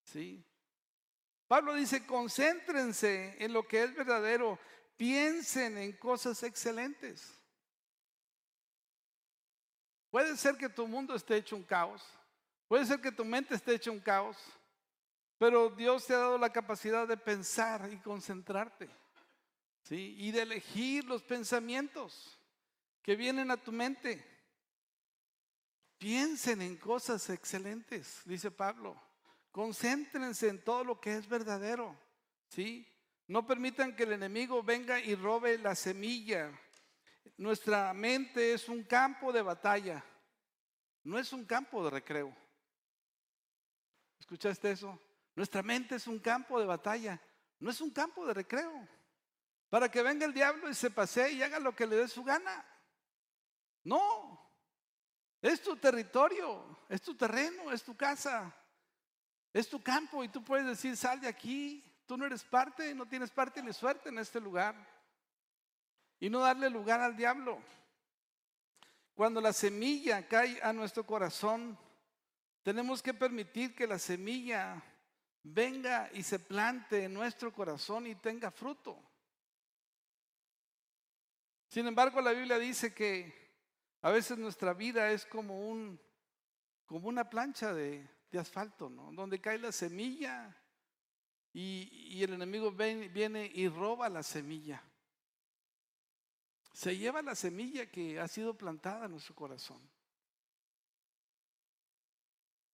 ¿Sí? 0.05 0.45
Pablo 1.47 1.75
dice, 1.75 2.07
concéntrense 2.07 3.37
en 3.39 3.53
lo 3.53 3.67
que 3.67 3.83
es 3.83 3.95
verdadero, 3.95 4.59
piensen 4.97 5.79
en 5.79 5.93
cosas 5.93 6.43
excelentes. 6.43 7.33
Puede 10.11 10.37
ser 10.37 10.57
que 10.57 10.69
tu 10.69 10.87
mundo 10.87 11.15
esté 11.15 11.37
hecho 11.37 11.57
un 11.57 11.63
caos, 11.63 12.03
puede 12.69 12.87
ser 12.87 13.01
que 13.01 13.11
tu 13.11 13.25
mente 13.25 13.55
esté 13.55 13.75
hecho 13.75 13.91
un 13.91 14.01
caos, 14.01 14.37
pero 15.39 15.71
Dios 15.71 16.07
te 16.07 16.15
ha 16.15 16.19
dado 16.19 16.39
la 16.39 16.53
capacidad 16.53 17.09
de 17.09 17.17
pensar 17.17 17.91
y 17.93 17.99
concentrarte, 17.99 18.89
¿sí? 19.83 20.15
Y 20.19 20.31
de 20.31 20.43
elegir 20.43 21.05
los 21.05 21.23
pensamientos 21.23 22.39
que 23.03 23.17
vienen 23.17 23.51
a 23.51 23.57
tu 23.57 23.73
mente. 23.73 24.25
Piensen 25.97 26.63
en 26.63 26.77
cosas 26.77 27.29
excelentes, 27.31 28.21
dice 28.25 28.51
Pablo. 28.51 29.01
Concéntrense 29.51 30.49
en 30.49 30.63
todo 30.63 30.85
lo 30.85 31.01
que 31.01 31.15
es 31.17 31.29
verdadero. 31.29 31.99
¿Sí? 32.49 32.87
No 33.27 33.47
permitan 33.47 33.95
que 33.95 34.05
el 34.05 34.13
enemigo 34.13 34.63
venga 34.63 35.01
y 35.01 35.15
robe 35.15 35.59
la 35.59 35.75
semilla. 35.75 36.51
Nuestra 37.37 37.93
mente 37.93 38.53
es 38.53 38.69
un 38.69 38.83
campo 38.85 39.33
de 39.33 39.43
batalla, 39.43 40.05
no 41.05 41.19
es 41.19 41.33
un 41.33 41.45
campo 41.45 41.85
de 41.85 41.91
recreo. 41.91 42.37
¿Escuchaste 44.19 44.71
eso? 44.71 44.99
Nuestra 45.35 45.63
mente 45.63 45.95
es 45.95 46.07
un 46.07 46.19
campo 46.19 46.59
de 46.59 46.67
batalla, 46.67 47.21
no 47.61 47.71
es 47.71 47.81
un 47.81 47.91
campo 47.91 48.27
de 48.27 48.35
recreo. 48.35 48.89
Para 49.69 49.91
que 49.91 50.03
venga 50.03 50.25
el 50.25 50.33
diablo 50.33 50.69
y 50.69 50.75
se 50.75 50.91
pasee 50.91 51.33
y 51.33 51.43
haga 51.43 51.59
lo 51.59 51.77
que 51.77 51.87
le 51.87 51.97
dé 51.97 52.09
su 52.09 52.25
gana. 52.25 52.65
No, 53.85 54.51
es 55.41 55.63
tu 55.63 55.77
territorio, 55.77 56.79
es 56.89 57.01
tu 57.03 57.15
terreno, 57.15 57.71
es 57.71 57.83
tu 57.83 57.97
casa, 57.97 58.55
es 59.53 59.69
tu 59.69 59.83
campo 59.83 60.25
y 60.25 60.29
tú 60.29 60.43
puedes 60.43 60.67
decir, 60.67 60.97
sal 60.97 61.21
de 61.21 61.29
aquí, 61.29 61.85
tú 62.07 62.17
no 62.17 62.27
eres 62.27 62.43
parte, 62.43 62.95
no 62.95 63.07
tienes 63.07 63.31
parte 63.31 63.63
ni 63.63 63.73
suerte 63.73 64.09
en 64.09 64.19
este 64.19 64.41
lugar. 64.41 64.75
Y 66.19 66.29
no 66.29 66.41
darle 66.41 66.69
lugar 66.69 67.01
al 67.01 67.17
diablo. 67.17 67.63
Cuando 69.15 69.41
la 69.41 69.53
semilla 69.53 70.27
cae 70.27 70.61
a 70.63 70.73
nuestro 70.73 71.07
corazón, 71.07 71.79
tenemos 72.69 73.03
que 73.03 73.15
permitir 73.15 73.75
que 73.75 73.87
la 73.87 73.99
semilla 73.99 74.85
venga 75.43 76.11
y 76.13 76.23
se 76.23 76.39
plante 76.39 77.05
en 77.05 77.15
nuestro 77.15 77.51
corazón 77.51 78.07
y 78.07 78.15
tenga 78.15 78.51
fruto. 78.51 79.03
Sin 81.69 81.87
embargo, 81.87 82.21
la 82.21 82.33
Biblia 82.33 82.59
dice 82.59 82.93
que 82.93 83.33
a 84.03 84.11
veces 84.11 84.37
nuestra 84.37 84.75
vida 84.75 85.11
es 85.13 85.25
como, 85.25 85.71
un, 85.71 85.99
como 86.85 87.09
una 87.09 87.31
plancha 87.31 87.73
de, 87.73 88.07
asfalto, 88.39 88.91
¿no? 88.91 89.13
Donde 89.15 89.41
cae 89.41 89.57
la 89.57 89.73
semilla 89.73 90.55
y, 91.55 92.23
el 92.23 92.35
enemigo 92.35 92.71
viene 92.71 93.51
y 93.55 93.67
roba 93.69 94.11
la 94.11 94.23
semilla. 94.23 94.85
Se 96.75 96.99
lleva 96.99 97.23
la 97.23 97.35
semilla 97.35 97.91
que 97.91 98.21
ha 98.21 98.29
sido 98.29 98.53
plantada 98.59 99.07
en 99.07 99.13
nuestro 99.13 99.35
corazón. 99.35 99.81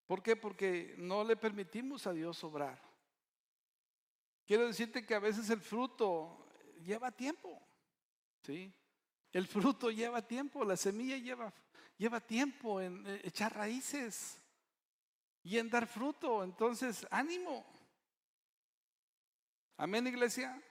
¿Por 0.07 0.23
qué? 0.23 0.37
Porque 0.37 0.95
no 0.99 1.25
le 1.25 1.37
permitimos 1.37 2.07
a 2.07 2.13
Dios 2.13 2.43
obrar. 2.45 2.81
Quiero 4.47 4.67
decirte 4.67 5.07
que 5.07 5.15
a 5.15 5.21
veces 5.21 5.49
el 5.51 5.61
fruto 5.61 6.47
lleva 6.83 7.11
tiempo. 7.11 7.61
¿Sí? 8.43 8.73
El 9.33 9.47
fruto 9.47 9.91
lleva 9.91 10.23
tiempo, 10.23 10.65
la 10.65 10.77
semilla 10.77 11.17
lleva, 11.17 11.53
lleva 11.97 12.21
tiempo 12.21 12.81
en 12.81 13.07
eh, 13.07 13.21
echar 13.25 13.55
raíces 13.55 14.41
y 15.43 15.59
en 15.59 15.71
dar 15.71 15.87
fruto. 15.87 16.45
Entonces, 16.45 17.07
ánimo. 17.11 17.65
Amén, 19.77 20.07
iglesia. 20.07 20.63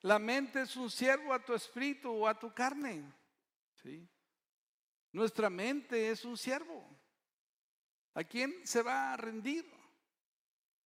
La 0.00 0.18
mente 0.18 0.62
es 0.62 0.76
un 0.76 0.90
siervo 0.90 1.32
a 1.32 1.44
tu 1.44 1.52
espíritu 1.52 2.10
o 2.10 2.26
a 2.26 2.38
tu 2.38 2.52
carne. 2.52 3.04
¿sí? 3.82 4.08
Nuestra 5.12 5.50
mente 5.50 6.10
es 6.10 6.24
un 6.24 6.36
siervo. 6.36 6.95
¿A 8.16 8.24
quién 8.24 8.66
se 8.66 8.82
va 8.82 9.12
a 9.12 9.16
rendir? 9.16 9.64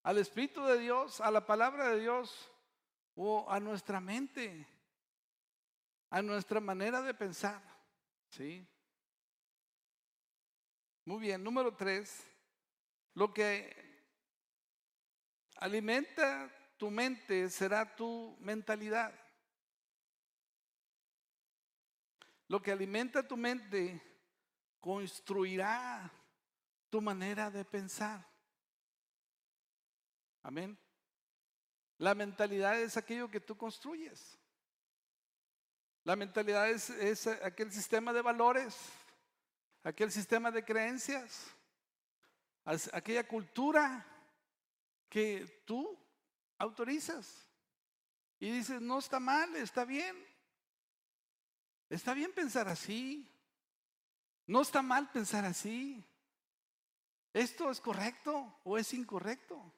¿Al 0.03 0.19
Espíritu 0.19 0.63
de 0.65 0.79
Dios, 0.79 1.23
a 1.23 1.31
la 1.31 1.47
palabra 1.47 1.89
de 1.89 2.01
Dios 2.01 2.51
o 3.15 3.51
a 3.51 3.59
nuestra 3.59 4.01
mente? 4.01 4.67
a 6.11 6.21
nuestra 6.23 6.61
manera 6.61 7.01
de 7.01 7.15
pensar. 7.15 7.63
¿sí? 8.29 8.67
Muy 11.05 11.21
bien, 11.21 11.43
número 11.43 11.75
tres, 11.75 12.27
lo 13.15 13.33
que 13.33 14.05
alimenta 15.57 16.53
tu 16.77 16.91
mente 16.91 17.49
será 17.49 17.97
tu 17.97 18.37
mentalidad. 18.41 19.15
Lo 22.49 22.61
que 22.61 22.73
alimenta 22.73 23.27
tu 23.27 23.37
mente 23.37 24.03
construirá 24.81 26.11
tu 26.91 27.01
manera 27.01 27.51
de 27.51 27.65
pensar. 27.65 28.27
Amén. 30.43 30.79
La 31.99 32.15
mentalidad 32.15 32.81
es 32.81 32.97
aquello 32.97 33.31
que 33.31 33.41
tú 33.41 33.57
construyes. 33.57 34.39
La 36.05 36.17
mentalidad 36.17 36.69
es, 36.71 37.27
aquel 37.27 37.71
sistema 37.73 38.13
de 38.13 38.23
valores, 38.23 38.75
aquel 39.83 40.11
sistema 40.11 40.51
de 40.51 40.65
creencias, 40.65 41.47
aquella 42.93 43.29
cultura 43.29 44.07
que 45.09 45.63
tú 45.67 45.99
autorizas 46.59 47.47
y 48.39 48.51
dices, 48.51 48.81
no 48.81 48.99
está 48.99 49.21
mal, 49.21 49.55
está 49.57 49.85
bien. 49.85 50.17
Está 51.91 52.15
bien 52.15 52.33
pensar 52.33 52.69
así. 52.69 53.31
No 54.47 54.63
está 54.63 54.81
mal 54.81 55.11
pensar 55.11 55.45
así. 55.45 56.03
¿Esto 57.33 57.71
es 57.71 57.81
correcto 57.81 58.61
o 58.65 58.77
es 58.77 58.93
incorrecto? 58.93 59.73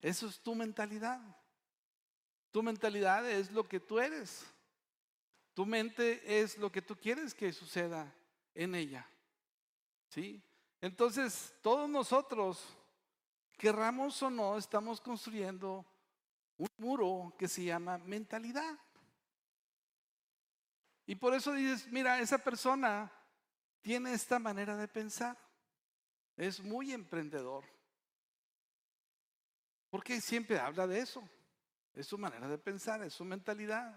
Eso 0.00 0.26
es 0.26 0.40
tu 0.40 0.54
mentalidad. 0.54 1.20
Tu 2.50 2.62
mentalidad 2.62 3.28
es 3.28 3.50
lo 3.50 3.68
que 3.68 3.80
tú 3.80 3.98
eres. 3.98 4.44
Tu 5.54 5.66
mente 5.66 6.40
es 6.40 6.56
lo 6.56 6.70
que 6.70 6.82
tú 6.82 6.96
quieres 6.96 7.34
que 7.34 7.52
suceda 7.52 8.14
en 8.54 8.74
ella. 8.74 9.06
¿Sí? 10.08 10.42
Entonces, 10.80 11.54
todos 11.60 11.88
nosotros, 11.88 12.76
querramos 13.56 14.22
o 14.22 14.30
no, 14.30 14.56
estamos 14.56 15.00
construyendo 15.00 15.84
un 16.56 16.68
muro 16.78 17.34
que 17.36 17.48
se 17.48 17.64
llama 17.64 17.98
mentalidad. 17.98 18.78
Y 21.06 21.16
por 21.16 21.34
eso 21.34 21.52
dices, 21.52 21.90
mira, 21.90 22.20
esa 22.20 22.38
persona 22.38 23.10
tiene 23.80 24.12
esta 24.12 24.38
manera 24.38 24.76
de 24.76 24.86
pensar. 24.86 25.36
Es 26.38 26.60
muy 26.60 26.92
emprendedor. 26.92 27.64
Porque 29.90 30.20
siempre 30.20 30.58
habla 30.58 30.86
de 30.86 31.00
eso. 31.00 31.28
Es 31.94 32.06
su 32.06 32.16
manera 32.16 32.48
de 32.48 32.56
pensar, 32.56 33.02
es 33.02 33.12
su 33.12 33.24
mentalidad. 33.24 33.92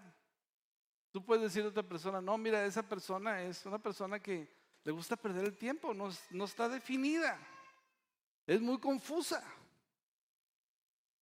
Tú 1.12 1.24
puedes 1.24 1.44
decir 1.44 1.62
a 1.64 1.68
otra 1.68 1.84
persona, 1.84 2.20
no, 2.20 2.36
mira, 2.36 2.64
esa 2.64 2.82
persona 2.82 3.42
es 3.42 3.64
una 3.64 3.78
persona 3.78 4.18
que 4.18 4.48
le 4.82 4.90
gusta 4.90 5.14
perder 5.14 5.44
el 5.44 5.56
tiempo, 5.56 5.94
no, 5.94 6.44
está 6.44 6.68
definida, 6.68 7.38
es 8.46 8.60
muy 8.60 8.80
confusa. 8.80 9.44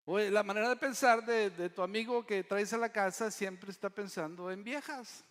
O 0.07 0.19
la 0.19 0.43
manera 0.43 0.71
de 0.71 0.77
pensar 0.77 1.25
de, 1.27 1.51
de 1.51 1.69
tu 1.69 1.83
amigo 1.83 2.25
que 2.25 2.45
traes 2.45 2.73
a 2.73 2.79
la 2.79 2.91
casa 2.91 3.31
siempre 3.31 3.71
está 3.71 3.91
pensando 3.91 4.51
en 4.51 4.65
viejas. 4.65 5.25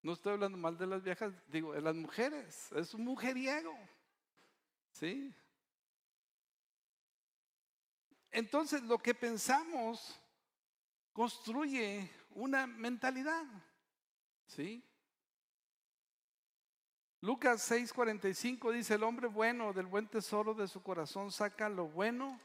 No 0.00 0.12
estoy 0.12 0.32
hablando 0.34 0.56
mal 0.56 0.78
de 0.78 0.86
las 0.86 1.02
viejas, 1.02 1.34
digo, 1.48 1.74
de 1.74 1.82
las 1.82 1.94
mujeres, 1.94 2.72
es 2.72 2.94
un 2.94 3.04
mujeriego. 3.04 3.76
¿Sí? 4.98 5.32
Entonces 8.32 8.82
lo 8.82 8.98
que 8.98 9.14
pensamos 9.14 10.18
construye 11.12 12.10
una 12.30 12.66
mentalidad. 12.66 13.44
¿Sí? 14.46 14.84
Lucas 17.20 17.70
6:45 17.70 18.72
dice, 18.72 18.94
el 18.94 19.04
hombre 19.04 19.28
bueno 19.28 19.72
del 19.72 19.86
buen 19.86 20.08
tesoro 20.08 20.52
de 20.54 20.66
su 20.66 20.82
corazón 20.82 21.30
saca 21.30 21.68
lo 21.68 21.86
bueno 21.86 22.40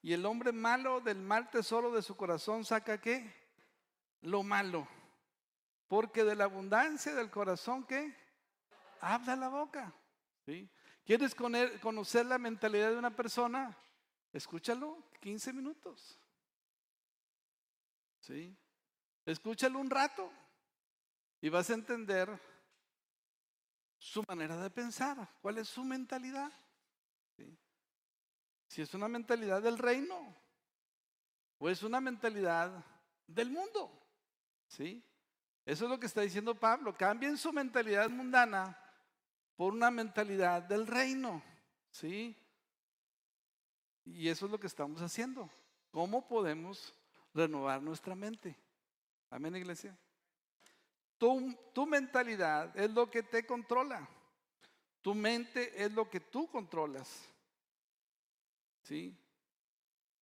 y 0.00 0.12
el 0.12 0.26
hombre 0.26 0.52
malo 0.52 1.00
del 1.00 1.20
mal 1.20 1.50
tesoro 1.50 1.90
de 1.90 2.02
su 2.02 2.16
corazón 2.16 2.64
saca 2.64 3.00
qué? 3.00 3.34
Lo 4.20 4.44
malo. 4.44 4.86
Porque 5.88 6.22
de 6.22 6.36
la 6.36 6.44
abundancia 6.44 7.16
del 7.16 7.30
corazón 7.30 7.84
¿qué? 7.84 8.14
Habla 9.00 9.34
la 9.34 9.48
boca. 9.48 9.92
¿Sí? 10.46 10.70
¿Quieres 11.04 11.34
conocer 11.34 12.26
la 12.26 12.38
mentalidad 12.38 12.90
de 12.90 12.98
una 12.98 13.14
persona? 13.14 13.76
Escúchalo 14.32 15.10
15 15.20 15.52
minutos. 15.52 16.18
¿Sí? 18.20 18.56
Escúchalo 19.24 19.78
un 19.78 19.90
rato 19.90 20.30
y 21.40 21.48
vas 21.48 21.68
a 21.70 21.74
entender 21.74 22.40
su 23.98 24.24
manera 24.28 24.56
de 24.56 24.70
pensar, 24.70 25.28
cuál 25.42 25.58
es 25.58 25.68
su 25.68 25.84
mentalidad. 25.84 26.52
Si 28.68 28.82
es 28.82 28.94
una 28.94 29.08
mentalidad 29.08 29.60
del 29.60 29.78
reino 29.78 30.36
o 31.58 31.68
es 31.68 31.82
una 31.82 32.00
mentalidad 32.00 32.84
del 33.26 33.50
mundo. 33.50 33.90
¿Sí? 34.68 35.04
Eso 35.66 35.84
es 35.84 35.90
lo 35.90 35.98
que 35.98 36.06
está 36.06 36.20
diciendo 36.20 36.54
Pablo. 36.54 36.96
Cambien 36.96 37.36
su 37.36 37.52
mentalidad 37.52 38.08
mundana 38.08 38.78
por 39.60 39.74
una 39.74 39.90
mentalidad 39.90 40.62
del 40.62 40.86
reino. 40.86 41.42
¿Sí? 41.90 42.34
Y 44.06 44.26
eso 44.30 44.46
es 44.46 44.52
lo 44.52 44.58
que 44.58 44.66
estamos 44.66 45.02
haciendo. 45.02 45.50
¿Cómo 45.90 46.26
podemos 46.26 46.94
renovar 47.34 47.82
nuestra 47.82 48.14
mente? 48.14 48.56
Amén, 49.28 49.54
iglesia. 49.54 49.94
Tu, 51.18 51.54
tu, 51.74 51.84
mentalidad 51.84 52.74
es 52.74 52.90
lo 52.90 53.10
que 53.10 53.22
te 53.22 53.44
controla. 53.44 54.08
Tu 55.02 55.14
mente 55.14 55.84
es 55.84 55.92
lo 55.92 56.08
que 56.08 56.20
tú 56.20 56.48
controlas. 56.48 57.28
¿Sí? 58.84 59.14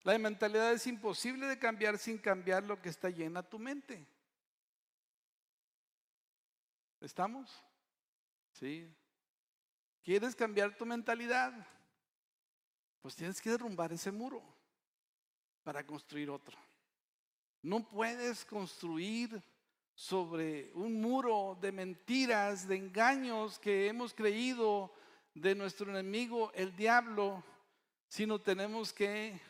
La 0.02 0.18
mentalidad 0.18 0.72
es 0.72 0.84
imposible 0.88 1.46
de 1.46 1.60
cambiar 1.60 1.96
sin 1.96 2.18
cambiar 2.18 2.64
lo 2.64 2.82
que 2.82 2.88
está 2.88 3.08
llena 3.08 3.48
tu 3.48 3.60
mente. 3.60 4.04
¿Estamos? 7.00 7.62
¿Sí? 8.54 8.92
¿Quieres 10.02 10.34
cambiar 10.34 10.76
tu 10.76 10.86
mentalidad? 10.86 11.52
pues 13.00 13.16
tienes 13.16 13.40
que 13.40 13.50
derrumbar 13.50 13.92
ese 13.92 14.10
muro 14.10 14.42
para 15.62 15.84
construir 15.84 16.30
otro. 16.30 16.58
No 17.62 17.88
puedes 17.88 18.44
construir 18.44 19.42
sobre 19.94 20.70
un 20.74 21.00
muro 21.00 21.56
de 21.60 21.72
mentiras, 21.72 22.68
de 22.68 22.76
engaños 22.76 23.58
que 23.58 23.88
hemos 23.88 24.14
creído 24.14 24.92
de 25.34 25.54
nuestro 25.54 25.90
enemigo, 25.90 26.52
el 26.54 26.74
diablo, 26.76 27.42
sino 28.08 28.40
tenemos 28.40 28.92
que 28.92 29.40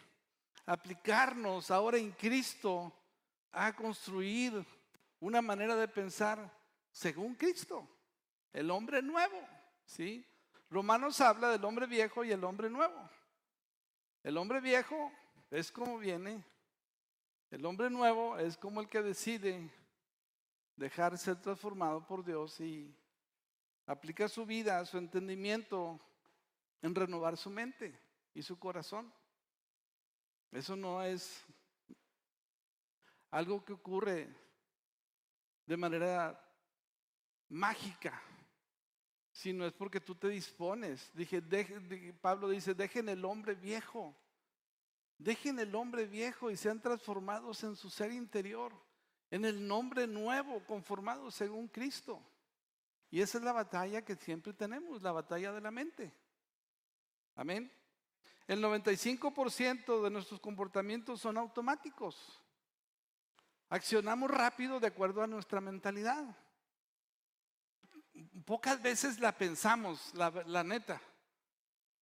aplicarnos 0.64 1.70
ahora 1.70 1.98
en 1.98 2.12
Cristo 2.12 2.92
a 3.52 3.74
construir 3.74 4.64
una 5.20 5.42
manera 5.42 5.74
de 5.76 5.88
pensar 5.88 6.50
según 6.92 7.34
Cristo, 7.34 7.88
el 8.52 8.70
hombre 8.70 9.02
nuevo, 9.02 9.40
¿sí? 9.84 10.24
Romanos 10.70 11.20
habla 11.20 11.48
del 11.50 11.64
hombre 11.64 11.87
viejo 11.87 12.24
y 12.24 12.33
el 12.33 12.44
hombre 12.44 12.68
nuevo. 12.68 13.09
El 14.22 14.37
hombre 14.37 14.61
viejo 14.61 15.12
es 15.50 15.72
como 15.72 15.98
viene. 15.98 16.44
El 17.50 17.64
hombre 17.64 17.88
nuevo 17.88 18.38
es 18.38 18.57
como 18.57 18.81
el 18.81 18.88
que 18.88 19.02
decide 19.02 19.72
dejar 20.76 21.16
ser 21.16 21.40
transformado 21.40 22.07
por 22.07 22.24
Dios 22.24 22.61
y 22.61 22.94
aplica 23.87 24.28
su 24.28 24.44
vida, 24.44 24.85
su 24.85 24.98
entendimiento 24.98 25.98
en 26.83 26.94
renovar 26.94 27.37
su 27.37 27.48
mente 27.48 27.98
y 28.35 28.42
su 28.42 28.59
corazón. 28.59 29.12
Eso 30.52 30.76
no 30.76 31.02
es 31.02 31.44
algo 33.31 33.64
que 33.64 33.72
ocurre 33.72 34.28
de 35.66 35.76
manera 35.76 36.38
mágica, 37.48 38.22
sino 39.38 39.64
es 39.64 39.72
porque 39.72 40.01
tú 40.01 40.16
te 40.16 40.29
dispones. 40.29 41.12
Dije, 41.14 41.40
Pablo 42.20 42.48
dice, 42.48 42.74
dejen 42.74 43.09
el 43.09 43.24
hombre 43.24 43.55
viejo, 43.55 44.12
dejen 45.16 45.61
el 45.61 45.77
hombre 45.77 46.07
viejo 46.07 46.51
y 46.51 46.57
sean 46.57 46.83
transformados 46.83 47.62
en 47.62 47.77
su 47.77 47.88
ser 47.88 48.11
interior, 48.11 48.72
en 49.31 49.44
el 49.44 49.64
nombre 49.64 50.09
nuevo, 50.09 50.61
conformado 50.66 51.31
según 51.31 51.68
Cristo. 51.68 52.20
Y 53.12 53.20
esa 53.20 53.38
es 53.38 53.44
la 53.44 53.53
batalla 53.53 54.05
que 54.05 54.16
siempre 54.16 54.53
tenemos, 54.53 55.03
la 55.03 55.12
batalla 55.12 55.53
de 55.53 55.61
la 55.61 55.70
mente. 55.70 56.12
Amén. 57.37 57.70
El 58.48 58.61
95% 58.61 60.03
de 60.03 60.11
nuestros 60.11 60.40
comportamientos 60.40 61.20
son 61.20 61.37
automáticos. 61.37 62.42
Accionamos 63.68 64.33
rápido 64.33 64.81
de 64.81 64.88
acuerdo 64.88 65.22
a 65.22 65.29
nuestra 65.29 65.61
mentalidad 65.61 66.37
pocas 68.44 68.81
veces 68.83 69.20
la 69.20 69.33
pensamos, 69.33 70.12
la, 70.14 70.64
neta. 70.64 71.01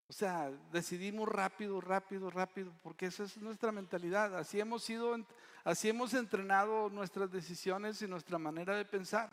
O 0.09 0.13
sea, 0.13 0.51
decidimos 0.73 1.29
rápido, 1.29 1.81
rápido, 1.81 2.31
rápido, 2.31 2.73
porque 2.83 3.07
esa 3.07 3.25
es 3.25 3.37
nuestra 3.39 3.73
mentalidad. 3.73 4.37
Así 4.37 4.61
hemos 4.61 4.85
sido, 4.85 5.17
así 5.65 5.89
hemos 5.89 6.15
entrenado 6.15 6.91
nuestras 6.91 7.31
decisiones 7.31 8.01
y 8.03 8.09
nuestra 8.09 8.39
manera 8.39 8.77
de 8.77 8.85
pensar. 8.85 9.31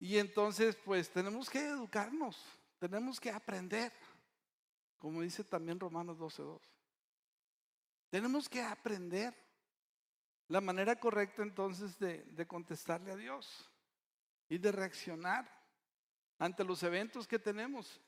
Y 0.00 0.18
entonces, 0.18 0.76
pues 0.76 1.10
tenemos 1.10 1.50
que 1.50 1.66
educarnos, 1.66 2.40
tenemos 2.78 3.20
que 3.20 3.30
aprender, 3.30 3.92
como 4.98 5.22
dice 5.22 5.44
también 5.44 5.80
Romanos 5.80 6.18
12.2. 6.18 6.60
Tenemos 8.08 8.48
que 8.48 8.62
aprender 8.62 9.34
la 10.46 10.60
manera 10.62 10.98
correcta 10.98 11.42
entonces 11.42 11.98
de, 11.98 12.22
de 12.24 12.46
contestarle 12.46 13.12
a 13.12 13.16
Dios 13.16 13.68
y 14.48 14.58
de 14.58 14.72
reaccionar 14.72 15.48
ante 16.38 16.64
los 16.64 16.82
eventos 16.82 17.26
que 17.26 17.38
tenemos. 17.38 18.00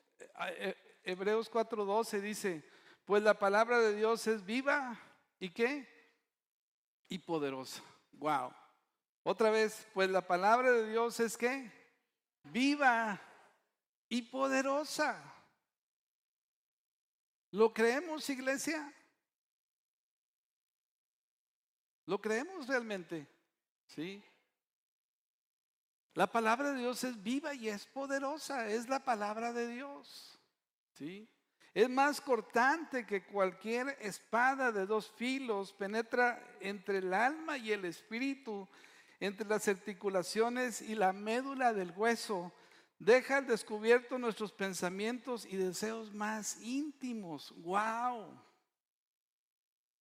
Eh, 0.57 0.75
Hebreos 1.03 1.49
4:12 1.49 2.21
dice, 2.21 2.63
pues 3.05 3.23
la 3.23 3.37
palabra 3.37 3.79
de 3.79 3.95
Dios 3.95 4.25
es 4.27 4.45
viva 4.45 4.97
y 5.39 5.49
qué? 5.49 5.87
Y 7.09 7.19
poderosa. 7.19 7.83
Wow. 8.13 8.53
Otra 9.23 9.51
vez, 9.51 9.87
pues 9.93 10.09
la 10.09 10.25
palabra 10.25 10.71
de 10.71 10.89
Dios 10.89 11.19
es 11.19 11.37
qué? 11.37 11.71
Viva 12.43 13.19
y 14.09 14.21
poderosa. 14.23 15.21
¿Lo 17.51 17.73
creemos, 17.73 18.29
iglesia? 18.29 18.93
¿Lo 22.05 22.19
creemos 22.19 22.67
realmente? 22.67 23.27
Sí. 23.85 24.23
La 26.13 26.27
palabra 26.27 26.73
de 26.73 26.79
Dios 26.79 27.03
es 27.03 27.21
viva 27.23 27.53
y 27.53 27.69
es 27.69 27.85
poderosa, 27.85 28.67
es 28.67 28.89
la 28.89 29.03
palabra 29.03 29.53
de 29.53 29.67
Dios. 29.67 30.39
¿Sí? 30.93 31.29
Es 31.73 31.89
más 31.89 32.19
cortante 32.19 33.05
que 33.05 33.25
cualquier 33.25 33.97
espada 34.01 34.73
de 34.73 34.85
dos 34.85 35.09
filos, 35.11 35.71
penetra 35.71 36.57
entre 36.59 36.97
el 36.97 37.13
alma 37.13 37.57
y 37.57 37.71
el 37.71 37.85
espíritu, 37.85 38.67
entre 39.21 39.47
las 39.47 39.67
articulaciones 39.69 40.81
y 40.81 40.95
la 40.95 41.13
médula 41.13 41.73
del 41.73 41.91
hueso, 41.91 42.51
deja 42.99 43.37
al 43.37 43.47
descubierto 43.47 44.17
nuestros 44.17 44.51
pensamientos 44.51 45.45
y 45.45 45.55
deseos 45.55 46.13
más 46.13 46.59
íntimos. 46.61 47.53
¡Wow! 47.57 48.37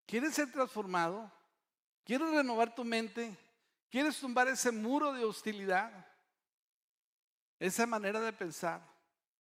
¿Quieres 0.07 0.35
ser 0.35 0.51
transformado? 0.51 1.31
¿Quieres 2.05 2.31
renovar 2.31 2.75
tu 2.75 2.85
mente? 2.85 3.39
¿Quieres 3.91 4.19
tumbar 4.19 4.49
ese 4.49 4.71
muro 4.71 5.13
de 5.13 5.25
hostilidad? 5.25 6.07
Esa 7.59 7.87
manera 7.87 8.21
de 8.21 8.33
pensar 8.33 8.81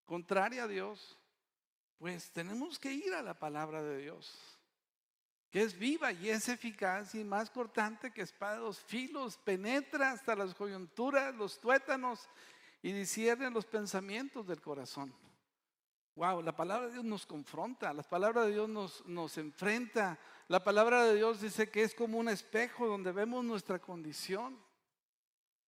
contraria 0.04 0.64
a 0.64 0.68
Dios. 0.68 1.16
Pues 1.96 2.32
tenemos 2.32 2.78
que 2.78 2.92
ir 2.92 3.14
a 3.14 3.22
la 3.22 3.38
palabra 3.38 3.80
de 3.82 3.98
Dios, 3.98 4.58
que 5.50 5.62
es 5.62 5.78
viva 5.78 6.10
y 6.10 6.30
es 6.30 6.48
eficaz 6.48 7.14
y 7.14 7.22
más 7.22 7.50
cortante 7.50 8.10
que 8.10 8.22
espada 8.22 8.54
de 8.54 8.60
dos 8.60 8.80
filos, 8.80 9.36
penetra 9.36 10.10
hasta 10.10 10.34
las 10.34 10.54
coyunturas, 10.54 11.34
los 11.34 11.60
tuétanos 11.60 12.28
y 12.82 12.90
discierne 12.90 13.50
los 13.50 13.66
pensamientos 13.66 14.46
del 14.48 14.60
corazón. 14.60 15.14
Wow, 16.16 16.42
la 16.42 16.56
palabra 16.56 16.88
de 16.88 16.94
Dios 16.94 17.04
nos 17.04 17.24
confronta, 17.24 17.92
la 17.92 18.02
palabra 18.02 18.46
de 18.46 18.52
Dios 18.52 18.68
nos, 18.68 19.06
nos 19.06 19.38
enfrenta, 19.38 20.18
la 20.50 20.58
palabra 20.64 21.04
de 21.04 21.14
Dios 21.14 21.40
dice 21.40 21.70
que 21.70 21.84
es 21.84 21.94
como 21.94 22.18
un 22.18 22.28
espejo 22.28 22.88
donde 22.88 23.12
vemos 23.12 23.44
nuestra 23.44 23.78
condición. 23.78 24.60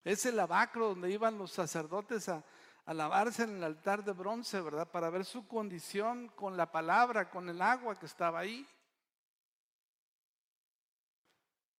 Es 0.03 0.27
el 0.27 0.35
lavacro 0.35 0.89
donde 0.89 1.09
iban 1.09 1.39
los 1.39 1.53
sacerdotes 1.53 2.29
a, 2.29 2.45
lavarse 2.87 3.45
en 3.45 3.59
el 3.59 3.63
altar 3.63 4.03
de 4.03 4.11
bronce, 4.11 4.61
¿verdad? 4.61 4.91
Para 4.91 5.09
ver 5.09 5.25
su 5.25 5.47
condición 5.47 6.31
con 6.31 6.57
la 6.57 6.73
palabra, 6.73 7.31
con 7.31 7.49
el 7.49 7.63
agua 7.63 7.95
que 7.95 8.07
estaba 8.07 8.41
ahí. 8.41 8.67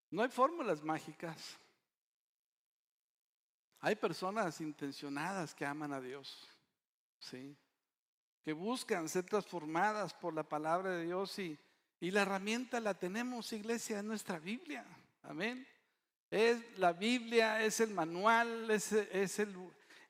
No 0.09 0.21
hay 0.21 0.29
fórmulas 0.29 0.81
mágicas. 0.81 1.59
Hay 3.81 3.97
personas 3.97 4.61
intencionadas 4.61 5.53
que 5.53 5.65
aman 5.65 5.91
a 5.91 5.99
Dios, 5.99 6.47
¿sí? 7.19 7.57
Que 8.43 8.53
buscan 8.53 9.09
ser 9.09 9.25
transformadas 9.25 10.13
por 10.13 10.33
la 10.33 10.43
palabra 10.43 10.91
de 10.91 11.03
Dios 11.03 11.37
y, 11.37 11.59
y 12.03 12.11
la 12.11 12.23
herramienta 12.23 12.81
la 12.81 12.95
tenemos, 12.95 13.53
iglesia, 13.53 13.99
en 13.99 14.07
nuestra 14.07 14.37
Biblia. 14.37 14.83
Amén. 15.21 15.65
Es 16.29 16.77
la 16.77 16.91
Biblia, 16.91 17.63
es 17.63 17.79
el 17.79 17.91
manual, 17.91 18.69
es, 18.69 18.91
es, 18.91 19.39
el, 19.39 19.55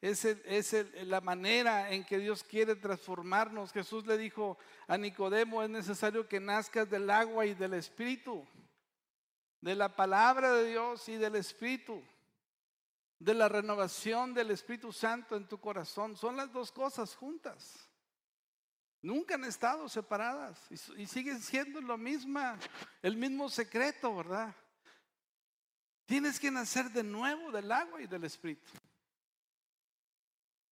es, 0.01 0.25
es 0.25 0.73
la 1.05 1.21
manera 1.21 1.91
en 1.91 2.03
que 2.03 2.17
Dios 2.17 2.43
quiere 2.43 2.75
transformarnos. 2.75 3.71
Jesús 3.71 4.07
le 4.07 4.17
dijo 4.17 4.57
a 4.87 4.97
Nicodemo, 4.97 5.61
es 5.61 5.69
necesario 5.69 6.27
que 6.27 6.39
nazcas 6.39 6.89
del 6.89 7.11
agua 7.11 7.45
y 7.45 7.53
del 7.53 7.75
Espíritu, 7.75 8.43
de 9.61 9.75
la 9.75 9.95
palabra 9.95 10.51
de 10.51 10.71
Dios 10.71 11.07
y 11.09 11.17
del 11.17 11.35
Espíritu 11.35 12.01
de 13.19 13.35
la 13.35 13.47
renovación 13.47 14.33
del 14.33 14.49
Espíritu 14.49 14.91
Santo 14.91 15.35
en 15.35 15.47
tu 15.47 15.59
corazón. 15.59 16.17
Son 16.17 16.37
las 16.37 16.51
dos 16.51 16.71
cosas 16.71 17.13
juntas. 17.13 17.87
Nunca 19.03 19.35
han 19.35 19.43
estado 19.43 19.89
separadas 19.89 20.57
y, 20.97 21.05
siguen 21.05 21.41
siendo 21.41 21.81
lo 21.81 21.97
mismo, 21.97 22.39
el 23.01 23.17
mismo 23.17 23.49
secreto, 23.49 24.15
¿verdad? 24.15 24.55
Tienes 26.05 26.39
que 26.39 26.49
nacer 26.49 26.89
de 26.89 27.03
nuevo 27.03 27.51
del 27.51 27.69
agua 27.69 28.01
y 28.01 28.07
del 28.07 28.23
Espíritu. 28.23 28.71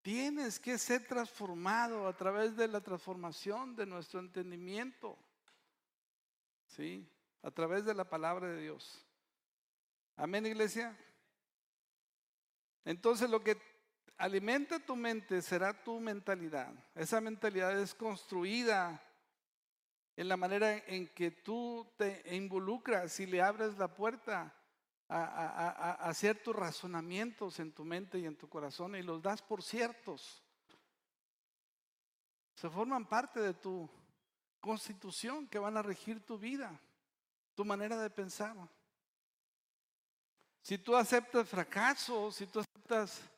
Tienes 0.02 0.62
que 0.62 0.78
ser 0.78 1.06
transformado 1.06 2.08
a 2.08 2.16
través 2.16 2.56
de 2.56 2.70
la 2.70 2.80
transformación 2.80 3.76
de 3.76 3.86
nuestro 3.86 4.22
entendimiento. 4.22 5.18
¿Sí? 6.68 7.06
A 7.44 7.52
través 7.52 7.84
de 7.84 7.94
la 7.94 8.10
palabra 8.10 8.48
de 8.48 8.62
Dios. 8.62 9.06
Amén, 10.16 10.46
iglesia. 10.46 10.98
Entonces 12.86 13.30
lo 13.30 13.44
que 13.44 13.71
alimenta 14.22 14.80
tu 14.80 14.96
mente 14.96 15.42
será 15.42 15.74
tu 15.74 16.00
mentalidad. 16.00 16.72
Esa 16.94 17.20
mentalidad 17.20 17.78
es 17.80 17.96
construida 17.96 19.02
en 20.16 20.30
la 20.30 20.38
manera 20.38 20.78
en 20.78 21.08
que 21.08 21.32
tú 21.32 21.92
te 21.98 22.24
involucras 22.36 23.20
y 23.20 23.26
le 23.26 23.42
abres 23.42 23.78
la 23.80 23.88
puerta 23.88 24.56
a, 25.10 25.94
hacer 26.08 26.42
tus 26.42 26.56
razonamientos 26.56 27.60
en 27.60 27.74
tu 27.74 27.84
mente 27.84 28.20
y 28.20 28.26
en 28.26 28.38
tu 28.38 28.48
corazón 28.48 28.96
y 28.96 29.02
los 29.02 29.24
das 29.24 29.42
por 29.42 29.64
ciertos. 29.64 30.44
Se 32.54 32.70
forman 32.70 33.08
parte 33.08 33.40
de 33.40 33.56
tu 33.56 33.90
constitución 34.60 35.48
que 35.48 35.58
van 35.58 35.78
a 35.78 35.82
regir 35.82 36.24
tu 36.24 36.38
vida, 36.38 36.80
tu 37.56 37.66
manera 37.66 37.98
de 37.98 38.12
pensar. 38.12 38.56
Si 40.62 40.78
tú 40.78 40.96
aceptas 40.96 41.50
fracasos, 41.50 42.36
si 42.36 42.46
tú 42.46 42.60
aceptas 42.60 43.31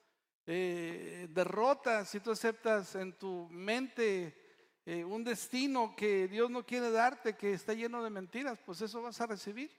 eh, 0.45 1.27
derrotas, 1.29 2.09
si 2.09 2.19
tú 2.19 2.31
aceptas 2.31 2.95
en 2.95 3.13
tu 3.13 3.47
mente 3.49 4.43
eh, 4.85 5.03
un 5.05 5.23
destino 5.23 5.95
que 5.95 6.27
Dios 6.27 6.49
no 6.49 6.65
quiere 6.65 6.91
darte, 6.91 7.37
que 7.37 7.53
está 7.53 7.73
lleno 7.73 8.03
de 8.03 8.09
mentiras, 8.09 8.59
pues 8.65 8.81
eso 8.81 9.01
vas 9.01 9.19
a 9.21 9.27
recibir. 9.27 9.71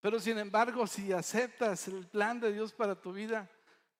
Pero 0.00 0.18
sin 0.18 0.38
embargo, 0.38 0.86
si 0.86 1.12
aceptas 1.12 1.88
el 1.88 2.06
plan 2.06 2.40
de 2.40 2.52
Dios 2.52 2.72
para 2.72 3.00
tu 3.00 3.12
vida, 3.12 3.50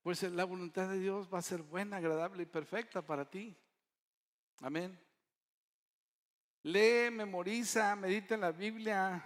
pues 0.02 0.22
la 0.22 0.44
voluntad 0.44 0.88
de 0.88 0.98
Dios 0.98 1.28
va 1.32 1.38
a 1.38 1.42
ser 1.42 1.62
buena, 1.62 1.98
agradable 1.98 2.42
y 2.42 2.46
perfecta 2.46 3.02
para 3.02 3.28
ti. 3.28 3.56
Amén. 4.60 4.98
Lee, 6.62 7.10
memoriza, 7.10 7.94
medita 7.96 8.34
en 8.34 8.40
la 8.40 8.52
Biblia, 8.52 9.22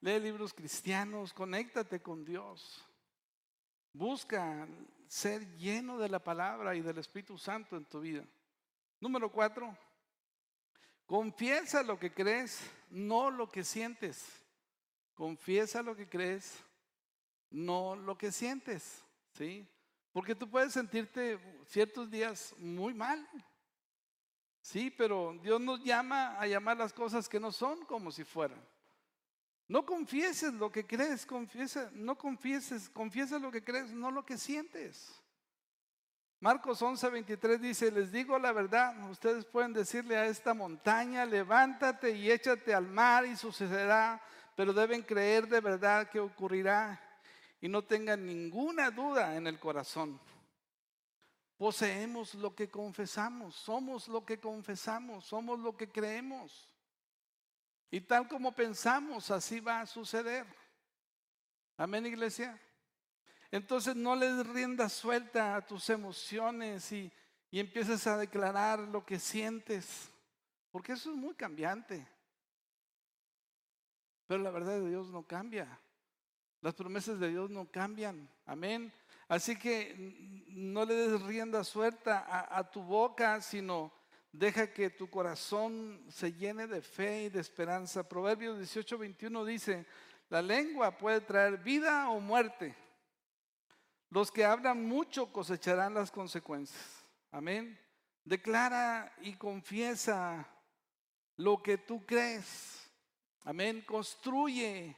lee 0.00 0.20
libros 0.20 0.54
cristianos, 0.54 1.32
conéctate 1.32 2.00
con 2.00 2.24
Dios. 2.24 2.85
Busca 3.96 4.68
ser 5.08 5.56
lleno 5.56 5.96
de 5.96 6.10
la 6.10 6.18
palabra 6.18 6.74
y 6.74 6.82
del 6.82 6.98
Espíritu 6.98 7.38
Santo 7.38 7.78
en 7.78 7.86
tu 7.86 8.00
vida. 8.00 8.22
Número 9.00 9.32
cuatro, 9.32 9.74
confiesa 11.06 11.82
lo 11.82 11.98
que 11.98 12.12
crees, 12.12 12.60
no 12.90 13.30
lo 13.30 13.48
que 13.48 13.64
sientes. 13.64 14.44
Confiesa 15.14 15.82
lo 15.82 15.96
que 15.96 16.06
crees, 16.06 16.62
no 17.48 17.96
lo 17.96 18.18
que 18.18 18.30
sientes. 18.32 19.02
¿Sí? 19.32 19.66
Porque 20.12 20.34
tú 20.34 20.46
puedes 20.46 20.74
sentirte 20.74 21.38
ciertos 21.66 22.10
días 22.10 22.54
muy 22.58 22.92
mal. 22.92 23.26
Sí, 24.60 24.90
pero 24.90 25.38
Dios 25.42 25.58
nos 25.58 25.82
llama 25.82 26.38
a 26.38 26.46
llamar 26.46 26.76
las 26.76 26.92
cosas 26.92 27.30
que 27.30 27.40
no 27.40 27.50
son 27.50 27.86
como 27.86 28.12
si 28.12 28.24
fueran. 28.24 28.62
No 29.68 29.84
confieses 29.84 30.54
lo 30.54 30.70
que 30.70 30.86
crees, 30.86 31.26
confiesa, 31.26 31.90
no 31.92 32.16
confieses, 32.16 32.88
confiesa 32.88 33.38
lo 33.38 33.50
que 33.50 33.64
crees, 33.64 33.90
no 33.90 34.10
lo 34.10 34.24
que 34.24 34.38
sientes. 34.38 35.20
Marcos 36.38 36.80
11, 36.80 37.08
23 37.08 37.60
dice, 37.60 37.90
les 37.90 38.12
digo 38.12 38.38
la 38.38 38.52
verdad, 38.52 39.10
ustedes 39.10 39.44
pueden 39.44 39.72
decirle 39.72 40.16
a 40.16 40.26
esta 40.26 40.54
montaña, 40.54 41.24
levántate 41.24 42.12
y 42.12 42.30
échate 42.30 42.74
al 42.74 42.86
mar 42.86 43.24
y 43.26 43.36
sucederá, 43.36 44.22
pero 44.54 44.72
deben 44.72 45.02
creer 45.02 45.48
de 45.48 45.60
verdad 45.60 46.08
que 46.10 46.20
ocurrirá 46.20 47.00
y 47.60 47.68
no 47.68 47.82
tengan 47.82 48.24
ninguna 48.24 48.90
duda 48.90 49.34
en 49.34 49.46
el 49.46 49.58
corazón. 49.58 50.20
Poseemos 51.56 52.34
lo 52.34 52.54
que 52.54 52.68
confesamos, 52.68 53.56
somos 53.56 54.06
lo 54.06 54.24
que 54.24 54.38
confesamos, 54.38 55.24
somos 55.24 55.58
lo 55.58 55.74
que 55.76 55.90
creemos. 55.90 56.68
Y 57.90 58.00
tal 58.00 58.28
como 58.28 58.52
pensamos, 58.52 59.30
así 59.30 59.60
va 59.60 59.80
a 59.80 59.86
suceder. 59.86 60.46
Amén, 61.76 62.06
iglesia. 62.06 62.60
entonces 63.50 63.94
no 63.94 64.16
le 64.16 64.42
rienda 64.42 64.88
suelta 64.88 65.56
a 65.56 65.66
tus 65.66 65.90
emociones 65.90 66.90
y, 66.90 67.12
y 67.50 67.60
empiezas 67.60 68.06
a 68.06 68.16
declarar 68.16 68.78
lo 68.80 69.04
que 69.04 69.18
sientes, 69.18 70.10
porque 70.70 70.92
eso 70.92 71.10
es 71.10 71.16
muy 71.16 71.34
cambiante. 71.34 72.06
Pero 74.26 74.42
la 74.42 74.50
verdad 74.50 74.80
de 74.80 74.88
Dios 74.88 75.08
no 75.08 75.22
cambia. 75.22 75.78
Las 76.60 76.74
promesas 76.74 77.20
de 77.20 77.28
Dios 77.28 77.50
no 77.50 77.70
cambian. 77.70 78.28
Amén. 78.44 78.92
Así 79.28 79.56
que 79.56 80.44
no 80.48 80.84
le 80.84 80.94
des 80.94 81.22
rienda 81.22 81.62
suelta 81.62 82.18
a, 82.20 82.58
a, 82.58 82.70
tu 82.70 82.82
boca, 82.82 83.40
sino 83.40 83.92
deja 84.38 84.72
que 84.72 84.90
tu 84.90 85.08
corazón 85.08 86.04
se 86.10 86.32
llene 86.32 86.66
de 86.66 86.82
fe 86.82 87.24
y 87.24 87.28
de 87.28 87.40
esperanza. 87.40 88.08
Proverbios 88.08 88.58
18, 88.58 88.98
21 88.98 89.44
dice, 89.44 89.86
la 90.28 90.42
lengua 90.42 90.96
puede 90.98 91.20
traer 91.20 91.58
vida 91.58 92.10
o 92.10 92.20
muerte. 92.20 92.74
Los 94.10 94.30
que 94.30 94.44
hablan 94.44 94.84
mucho 94.84 95.32
cosecharán 95.32 95.94
las 95.94 96.10
consecuencias. 96.10 97.04
Amén. 97.30 97.78
Declara 98.24 99.14
y 99.22 99.34
confiesa 99.34 100.46
lo 101.36 101.62
que 101.62 101.78
tú 101.78 102.04
crees. 102.04 102.90
Amén. 103.44 103.82
Construye 103.86 104.96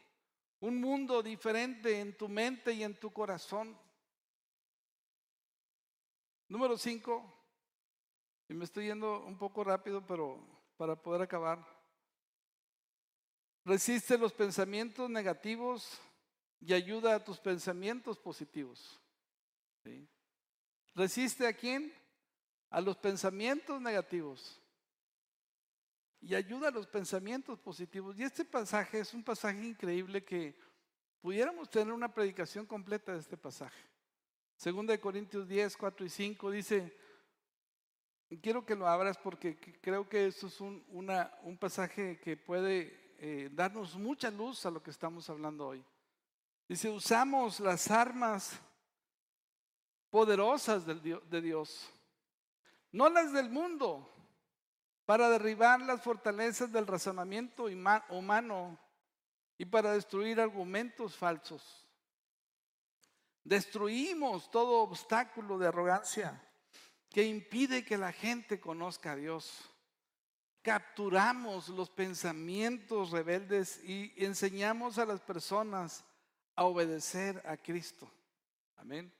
un 0.60 0.80
mundo 0.80 1.22
diferente 1.22 2.00
en 2.00 2.16
tu 2.16 2.28
mente 2.28 2.72
y 2.72 2.82
en 2.82 2.98
tu 2.98 3.12
corazón. 3.12 3.78
Número 6.48 6.76
cinco, 6.78 7.37
y 8.48 8.54
me 8.54 8.64
estoy 8.64 8.86
yendo 8.86 9.20
un 9.24 9.36
poco 9.36 9.62
rápido, 9.62 10.04
pero 10.06 10.40
para 10.76 10.96
poder 10.96 11.22
acabar. 11.22 11.64
Resiste 13.64 14.16
los 14.16 14.32
pensamientos 14.32 15.10
negativos 15.10 16.00
y 16.60 16.72
ayuda 16.72 17.14
a 17.14 17.24
tus 17.24 17.38
pensamientos 17.38 18.18
positivos. 18.18 18.98
¿Resiste 20.94 21.46
a 21.46 21.52
quién? 21.52 21.92
A 22.70 22.80
los 22.80 22.96
pensamientos 22.96 23.80
negativos 23.80 24.60
y 26.20 26.34
ayuda 26.34 26.68
a 26.68 26.72
los 26.72 26.86
pensamientos 26.86 27.58
positivos. 27.58 28.18
Y 28.18 28.22
este 28.22 28.44
pasaje 28.44 29.00
es 29.00 29.14
un 29.14 29.22
pasaje 29.22 29.64
increíble 29.64 30.24
que 30.24 30.58
pudiéramos 31.20 31.70
tener 31.70 31.92
una 31.92 32.12
predicación 32.12 32.66
completa 32.66 33.12
de 33.12 33.20
este 33.20 33.36
pasaje. 33.36 33.86
Segunda 34.56 34.92
de 34.92 35.00
Corintios 35.00 35.46
10, 35.46 35.76
4 35.76 36.06
y 36.06 36.08
5 36.08 36.50
dice, 36.50 36.96
quiero 38.36 38.64
que 38.66 38.74
lo 38.74 38.86
abras 38.86 39.16
porque 39.16 39.58
creo 39.80 40.08
que 40.08 40.26
esto 40.26 40.48
es 40.48 40.60
un, 40.60 40.84
una, 40.88 41.32
un 41.42 41.56
pasaje 41.56 42.20
que 42.20 42.36
puede 42.36 43.14
eh, 43.18 43.48
darnos 43.52 43.96
mucha 43.96 44.30
luz 44.30 44.66
a 44.66 44.70
lo 44.70 44.82
que 44.82 44.90
estamos 44.90 45.28
hablando 45.30 45.68
hoy. 45.68 45.84
Dice, 46.68 46.90
usamos 46.90 47.60
las 47.60 47.90
armas 47.90 48.60
poderosas 50.10 50.84
de 50.84 51.40
Dios, 51.40 51.90
no 52.92 53.08
las 53.08 53.32
del 53.32 53.48
mundo, 53.48 54.10
para 55.06 55.30
derribar 55.30 55.80
las 55.80 56.02
fortalezas 56.02 56.70
del 56.70 56.86
razonamiento 56.86 57.64
humano 58.10 58.78
y 59.56 59.64
para 59.64 59.92
destruir 59.92 60.38
argumentos 60.38 61.16
falsos. 61.16 61.86
Destruimos 63.42 64.50
todo 64.50 64.82
obstáculo 64.82 65.58
de 65.58 65.68
arrogancia 65.68 66.47
que 67.10 67.24
impide 67.24 67.84
que 67.84 67.98
la 67.98 68.12
gente 68.12 68.60
conozca 68.60 69.12
a 69.12 69.16
Dios. 69.16 69.70
Capturamos 70.62 71.68
los 71.68 71.88
pensamientos 71.88 73.10
rebeldes 73.10 73.82
y 73.84 74.12
enseñamos 74.16 74.98
a 74.98 75.06
las 75.06 75.20
personas 75.20 76.04
a 76.54 76.64
obedecer 76.64 77.42
a 77.46 77.56
Cristo. 77.56 78.10
Amén. 78.76 79.12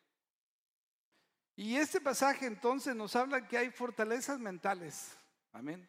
Y 1.57 1.77
este 1.77 2.01
pasaje 2.01 2.47
entonces 2.47 2.95
nos 2.95 3.17
habla 3.17 3.49
que 3.49 3.59
hay 3.59 3.71
fortalezas 3.71 4.39
mentales. 4.39 5.17
Amén. 5.53 5.89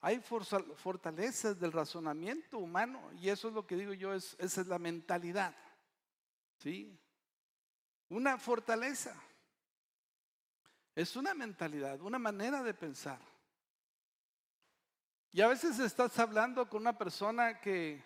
Hay 0.00 0.20
fortalezas 0.20 1.58
del 1.58 1.72
razonamiento 1.72 2.58
humano 2.58 3.10
y 3.14 3.30
eso 3.30 3.48
es 3.48 3.54
lo 3.54 3.66
que 3.66 3.76
digo 3.76 3.94
yo, 3.94 4.12
es, 4.12 4.36
esa 4.38 4.60
es 4.60 4.66
la 4.66 4.78
mentalidad. 4.78 5.56
¿Sí? 6.58 7.00
Una 8.10 8.36
fortaleza. 8.36 9.18
Es 10.94 11.16
una 11.16 11.34
mentalidad, 11.34 12.00
una 12.00 12.18
manera 12.18 12.62
de 12.62 12.72
pensar. 12.72 13.20
Y 15.32 15.40
a 15.40 15.48
veces 15.48 15.80
estás 15.80 16.16
hablando 16.20 16.68
con 16.68 16.82
una 16.82 16.96
persona 16.96 17.60
que, 17.60 18.00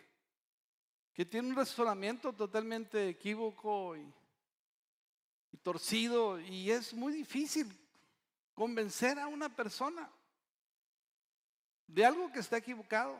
que 1.13 1.27
tiene 1.27 1.49
un 1.49 1.57
razonamiento 1.57 2.33
totalmente 2.33 3.11
equívoco 3.11 3.95
y, 3.97 4.15
y 5.53 5.57
torcido 5.59 6.41
y 6.41 6.71
es 6.71 6.95
muy 6.95 7.13
difícil 7.13 7.71
convencer 8.55 9.19
a 9.19 9.27
una 9.27 9.55
persona 9.55 10.11
de 11.87 12.05
algo 12.07 12.33
que 12.33 12.41
está 12.41 12.57
equivocado. 12.57 13.19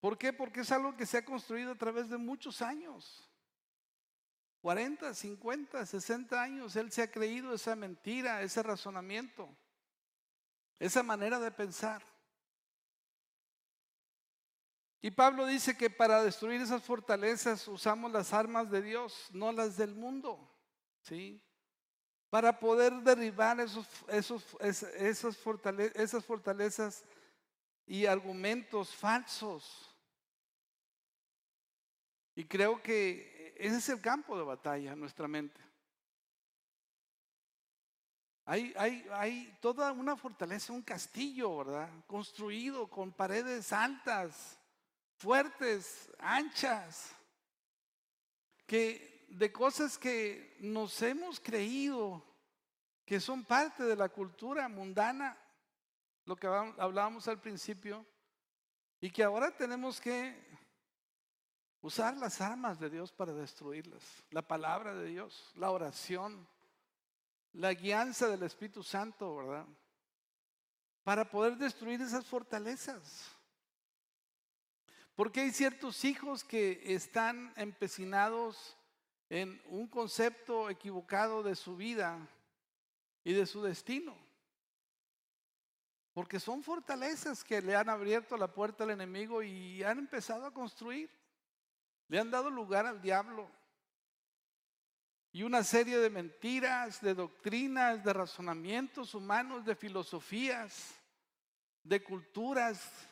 ¿Por 0.00 0.16
qué? 0.16 0.32
Porque 0.32 0.60
es 0.60 0.72
algo 0.72 0.96
que 0.96 1.04
se 1.04 1.18
ha 1.18 1.24
construido 1.24 1.72
a 1.72 1.78
través 1.78 2.08
de 2.08 2.16
muchos 2.16 2.62
años. 2.62 3.29
40, 4.60 5.14
50, 5.14 5.86
60 5.86 6.42
años, 6.42 6.76
él 6.76 6.92
se 6.92 7.02
ha 7.02 7.10
creído 7.10 7.54
esa 7.54 7.74
mentira, 7.74 8.42
ese 8.42 8.62
razonamiento, 8.62 9.48
esa 10.78 11.02
manera 11.02 11.40
de 11.40 11.50
pensar. 11.50 12.02
Y 15.02 15.10
Pablo 15.10 15.46
dice 15.46 15.76
que 15.78 15.88
para 15.88 16.22
destruir 16.22 16.60
esas 16.60 16.82
fortalezas 16.82 17.66
usamos 17.68 18.12
las 18.12 18.34
armas 18.34 18.70
de 18.70 18.82
Dios, 18.82 19.28
no 19.32 19.50
las 19.50 19.78
del 19.78 19.94
mundo. 19.94 20.46
¿Sí? 21.02 21.42
Para 22.28 22.60
poder 22.60 22.92
derribar 23.00 23.58
esas 23.60 25.36
fortalezas 26.22 27.04
y 27.86 28.04
argumentos 28.04 28.94
falsos. 28.94 29.96
Y 32.34 32.44
creo 32.44 32.82
que 32.82 33.39
ese 33.60 33.76
es 33.76 33.88
el 33.90 34.00
campo 34.00 34.36
de 34.38 34.44
batalla 34.44 34.96
nuestra 34.96 35.28
mente. 35.28 35.60
Hay, 38.46 39.56
toda 39.60 39.92
una 39.92 40.16
fortaleza, 40.16 40.72
un 40.72 40.82
castillo, 40.82 41.58
¿verdad? 41.58 41.88
Construido 42.06 42.88
con 42.88 43.12
paredes 43.12 43.72
altas, 43.72 44.58
fuertes, 45.18 46.10
anchas, 46.18 47.12
que 48.66 49.26
de 49.28 49.52
cosas 49.52 49.96
que 49.96 50.56
nos 50.60 51.00
hemos 51.02 51.38
creído 51.38 52.24
que 53.04 53.20
son 53.20 53.44
parte 53.44 53.84
de 53.84 53.94
la 53.94 54.08
cultura 54.08 54.68
mundana, 54.68 55.36
lo 56.24 56.34
que 56.34 56.46
hablábamos 56.46 57.28
al 57.28 57.40
principio, 57.40 58.04
y 59.00 59.10
que 59.10 59.22
ahora 59.22 59.56
tenemos 59.56 60.00
que 60.00 60.49
Usar 61.82 62.16
las 62.16 62.40
armas 62.40 62.78
de 62.78 62.90
Dios 62.90 63.10
para 63.10 63.32
destruirlas. 63.32 64.02
La 64.30 64.42
palabra 64.42 64.94
de 64.94 65.06
Dios, 65.06 65.50
la 65.54 65.70
oración, 65.70 66.46
la 67.52 67.72
guianza 67.72 68.28
del 68.28 68.42
Espíritu 68.42 68.82
Santo, 68.82 69.36
¿verdad? 69.36 69.66
Para 71.02 71.30
poder 71.30 71.56
destruir 71.56 72.00
esas 72.02 72.26
fortalezas. 72.26 73.30
Porque 75.14 75.40
hay 75.40 75.52
ciertos 75.52 76.04
hijos 76.04 76.44
que 76.44 76.82
están 76.94 77.52
empecinados 77.56 78.76
en 79.28 79.60
un 79.66 79.86
concepto 79.86 80.68
equivocado 80.68 81.42
de 81.42 81.54
su 81.54 81.76
vida 81.76 82.18
y 83.24 83.32
de 83.32 83.46
su 83.46 83.62
destino. 83.62 84.16
Porque 86.12 86.40
son 86.40 86.62
fortalezas 86.62 87.44
que 87.44 87.62
le 87.62 87.76
han 87.76 87.88
abierto 87.88 88.36
la 88.36 88.52
puerta 88.52 88.84
al 88.84 88.90
enemigo 88.90 89.42
y 89.42 89.82
han 89.82 89.98
empezado 89.98 90.44
a 90.44 90.52
construir. 90.52 91.10
Le 92.10 92.18
han 92.18 92.28
dado 92.28 92.50
lugar 92.50 92.86
al 92.86 93.00
diablo. 93.00 93.48
Y 95.30 95.44
una 95.44 95.62
serie 95.62 95.96
de 95.98 96.10
mentiras, 96.10 97.00
de 97.00 97.14
doctrinas, 97.14 98.02
de 98.02 98.12
razonamientos 98.12 99.14
humanos, 99.14 99.64
de 99.64 99.76
filosofías, 99.76 100.92
de 101.84 102.02
culturas, 102.02 103.06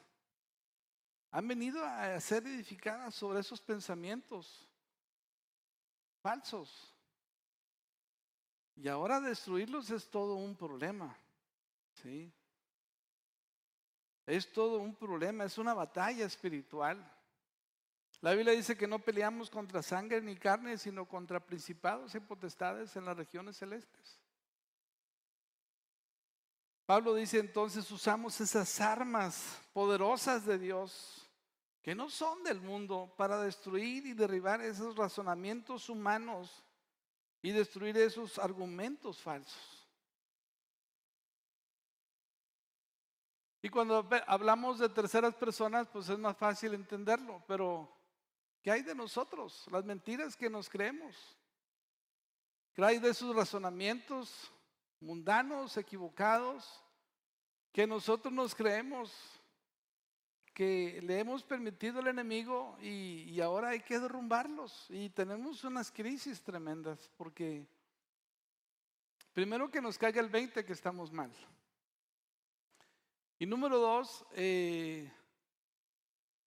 han 1.30 1.46
venido 1.46 1.84
a 1.84 2.18
ser 2.18 2.44
edificadas 2.48 3.14
sobre 3.14 3.38
esos 3.38 3.60
pensamientos 3.60 4.68
falsos. 6.20 6.92
Y 8.74 8.88
ahora 8.88 9.20
destruirlos 9.20 9.90
es 9.90 10.10
todo 10.10 10.34
un 10.34 10.56
problema. 10.56 11.16
¿sí? 12.02 12.32
Es 14.26 14.52
todo 14.52 14.78
un 14.78 14.96
problema, 14.96 15.44
es 15.44 15.56
una 15.56 15.72
batalla 15.72 16.26
espiritual. 16.26 16.98
La 18.20 18.32
Biblia 18.34 18.52
dice 18.52 18.76
que 18.76 18.88
no 18.88 18.98
peleamos 18.98 19.48
contra 19.48 19.82
sangre 19.82 20.20
ni 20.20 20.36
carne, 20.36 20.76
sino 20.76 21.06
contra 21.06 21.38
principados 21.38 22.14
y 22.14 22.20
potestades 22.20 22.96
en 22.96 23.04
las 23.04 23.16
regiones 23.16 23.56
celestes. 23.56 24.18
Pablo 26.84 27.14
dice 27.14 27.38
entonces 27.38 27.88
usamos 27.90 28.40
esas 28.40 28.80
armas 28.80 29.60
poderosas 29.72 30.46
de 30.46 30.58
Dios 30.58 31.28
que 31.82 31.94
no 31.94 32.08
son 32.10 32.42
del 32.42 32.60
mundo 32.60 33.12
para 33.16 33.40
destruir 33.42 34.06
y 34.06 34.14
derribar 34.14 34.62
esos 34.62 34.96
razonamientos 34.96 35.88
humanos 35.88 36.64
y 37.40 37.52
destruir 37.52 37.96
esos 37.98 38.38
argumentos 38.38 39.20
falsos. 39.20 39.86
Y 43.62 43.68
cuando 43.68 44.08
hablamos 44.26 44.78
de 44.78 44.88
terceras 44.88 45.34
personas, 45.34 45.88
pues 45.88 46.08
es 46.08 46.18
más 46.18 46.36
fácil 46.36 46.74
entenderlo, 46.74 47.42
pero 47.46 47.97
¿qué 48.68 48.72
hay 48.72 48.82
de 48.82 48.94
nosotros? 48.94 49.66
Las 49.70 49.82
mentiras 49.86 50.36
que 50.36 50.50
nos 50.50 50.68
creemos. 50.68 51.16
¿Qué 52.74 52.84
hay 52.84 52.98
de 52.98 53.08
esos 53.08 53.34
razonamientos 53.34 54.52
mundanos, 55.00 55.78
equivocados, 55.78 56.84
que 57.72 57.86
nosotros 57.86 58.30
nos 58.30 58.54
creemos? 58.54 59.10
que 60.52 61.00
le 61.02 61.20
hemos 61.20 61.44
permitido 61.44 62.00
al 62.00 62.08
enemigo 62.08 62.76
y, 62.82 63.40
ahora 63.40 63.68
hay 63.68 63.80
que 63.80 63.98
derrumbarlos. 63.98 64.86
Y 64.90 65.08
tenemos 65.10 65.62
unas 65.62 65.90
crisis 65.90 66.42
tremendas 66.42 67.08
porque 67.16 67.64
primero 69.32 69.70
que 69.70 69.80
nos 69.80 69.96
caiga 69.96 70.20
el 70.20 70.28
20 70.28 70.64
que 70.64 70.72
estamos 70.72 71.12
mal. 71.12 71.30
Y 73.38 73.46
número 73.46 73.78
dos, 73.78 74.26
eh, 74.32 75.10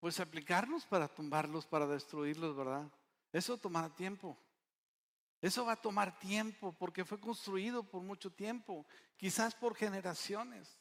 pues 0.02 0.20
aplicarnos 0.20 0.84
para 0.88 1.08
tumbarlos, 1.08 1.68
para 1.68 1.86
destruirlos, 1.86 2.56
¿verdad? 2.56 2.92
Eso 3.32 3.56
tomará 3.60 3.88
tiempo. 3.88 4.36
Eso 5.40 5.64
va 5.64 5.74
a 5.74 5.82
tomar 5.82 6.18
tiempo 6.18 6.74
porque 6.74 7.06
fue 7.06 7.20
construido 7.20 7.84
por 7.84 8.02
mucho 8.02 8.32
tiempo, 8.32 8.86
quizás 9.16 9.54
por 9.54 9.76
generaciones. 9.76 10.76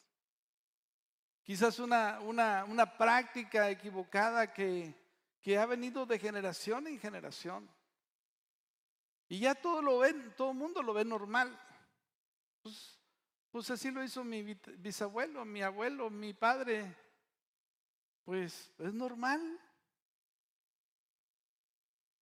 Quizás 1.43 1.79
una, 1.79 2.19
una, 2.21 2.97
práctica 2.97 3.69
equivocada 3.69 4.55
que, 4.55 4.95
que 5.43 5.59
ha 5.59 5.67
venido 5.67 6.07
de 6.07 6.19
generación 6.19 6.87
en 6.87 6.99
generación. 6.99 7.71
Y 9.29 9.41
ya 9.41 9.55
todo 9.55 9.83
lo 9.83 9.99
ven, 9.99 10.35
todo 10.35 10.53
el 10.53 10.57
mundo 10.57 10.83
lo 10.83 10.95
ve 10.95 11.05
normal. 11.05 11.59
Pues, 12.63 12.99
pues, 13.51 13.71
así 13.71 13.91
lo 13.91 14.03
hizo 14.03 14.25
mi 14.25 14.43
bisabuelo, 14.79 15.45
mi 15.45 15.61
abuelo, 15.61 16.09
mi 16.09 16.33
padre. 16.33 16.97
Pues 18.31 18.71
es 18.79 18.95
normal. 18.95 19.41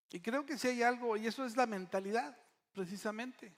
Y 0.08 0.20
creo 0.20 0.46
que 0.46 0.56
si 0.56 0.68
hay 0.68 0.82
algo, 0.82 1.18
y 1.18 1.26
eso 1.26 1.44
es 1.44 1.54
la 1.54 1.66
mentalidad, 1.66 2.34
precisamente. 2.72 3.54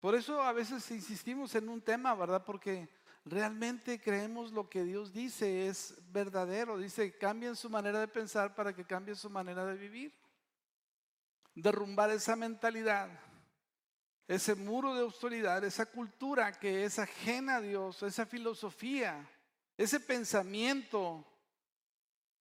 Por 0.00 0.14
eso 0.14 0.42
a 0.42 0.52
veces 0.52 0.90
insistimos 0.90 1.54
en 1.54 1.70
un 1.70 1.80
tema, 1.80 2.14
¿verdad? 2.14 2.44
Porque 2.44 2.86
realmente 3.24 3.98
creemos 3.98 4.52
lo 4.52 4.68
que 4.68 4.84
Dios 4.84 5.10
dice 5.10 5.68
es 5.68 5.94
verdadero. 6.12 6.76
Dice, 6.76 7.16
cambien 7.16 7.56
su 7.56 7.70
manera 7.70 7.98
de 7.98 8.08
pensar 8.08 8.54
para 8.54 8.74
que 8.74 8.84
cambie 8.84 9.14
su 9.14 9.30
manera 9.30 9.64
de 9.64 9.78
vivir. 9.78 10.12
Derrumbar 11.54 12.10
esa 12.10 12.36
mentalidad, 12.36 13.08
ese 14.28 14.54
muro 14.54 14.94
de 14.94 15.00
autoridad, 15.00 15.64
esa 15.64 15.86
cultura 15.86 16.52
que 16.52 16.84
es 16.84 16.98
ajena 16.98 17.56
a 17.56 17.60
Dios, 17.62 18.02
esa 18.02 18.26
filosofía, 18.26 19.30
ese 19.76 20.00
pensamiento 20.00 21.24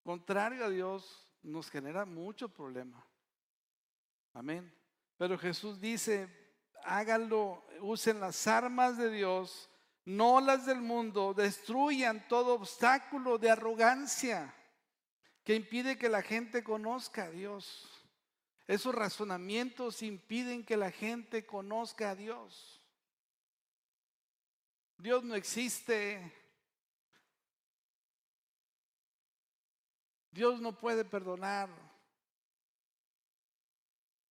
contrario 0.04 0.66
a 0.66 0.70
Dios 0.70 1.28
nos 1.42 1.70
genera 1.70 2.06
mucho 2.06 2.50
problema. 2.50 3.06
Amén. 4.34 4.74
Pero 5.18 5.38
Jesús 5.38 5.80
dice, 5.80 6.28
háganlo, 6.84 7.64
usen 7.82 8.20
las 8.20 8.48
armas 8.48 8.98
de 8.98 9.12
Dios 9.12 9.70
no 10.06 10.42
las 10.42 10.66
del 10.66 10.82
mundo, 10.82 11.34
destruyan 11.34 12.28
todo 12.28 12.56
obstáculo 12.56 13.38
de 13.38 13.50
arrogancia 13.50 14.54
que 15.44 15.56
impide 15.56 15.98
que 15.98 16.10
la 16.10 16.22
gente 16.22 16.64
conozca 16.64 17.26
a 17.26 17.30
Dios. 17.32 17.90
Esos 18.68 18.96
razonamientos 18.96 20.02
impiden 20.02 20.66
que 20.66 20.78
la 20.78 20.92
gente 20.92 21.46
conozca 21.46 22.12
a 22.12 22.16
Dios. 22.16 22.82
Dios 24.98 25.24
no 25.24 25.36
existe. 25.36 26.34
Dios 30.34 30.60
no 30.60 30.76
puede 30.76 31.06
perdonar. 31.06 31.70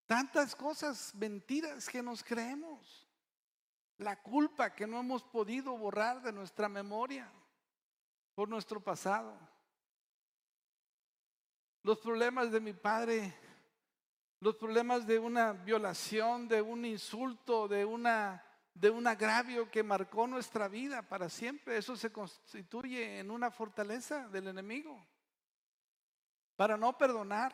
Tantas 0.07 0.55
cosas, 0.57 1.15
mentiras 1.15 1.89
que 1.89 2.03
nos 2.03 2.25
creemos 2.25 3.09
la 3.99 4.21
culpa 4.21 4.75
que 4.75 4.87
no 4.87 4.99
hemos 4.99 5.23
podido 5.23 5.77
borrar 5.79 6.21
de 6.21 6.33
nuestra 6.33 6.69
memoria 6.69 7.31
por 8.35 8.49
nuestro 8.49 8.81
pasado. 8.81 9.39
Los 11.85 12.01
problemas 12.01 12.51
de 12.51 12.61
mi 12.61 12.73
padre, 12.73 13.33
los 14.41 14.57
problemas 14.57 15.07
de 15.07 15.21
una 15.21 15.53
violación, 15.53 16.49
de 16.49 16.61
un 16.61 16.85
insulto, 16.85 17.69
de 17.69 17.85
una 17.85 18.45
de 18.75 18.89
un 18.89 19.07
agravio 19.07 19.71
que 19.71 19.83
marcó 19.83 20.27
nuestra 20.27 20.67
vida 20.67 21.03
para 21.03 21.29
siempre, 21.29 21.77
eso 21.77 21.95
se 21.95 22.11
constituye 22.11 23.19
en 23.19 23.31
una 23.31 23.51
fortaleza 23.51 24.27
del 24.29 24.49
enemigo 24.49 25.07
para 26.63 26.77
no 26.77 26.97
perdonar. 26.97 27.53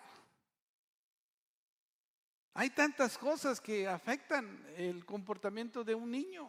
Hay 2.53 2.69
tantas 2.69 3.17
cosas 3.17 3.59
que 3.59 3.89
afectan 3.89 4.63
el 4.77 5.07
comportamiento 5.07 5.83
de 5.83 5.95
un 5.95 6.11
niño 6.11 6.47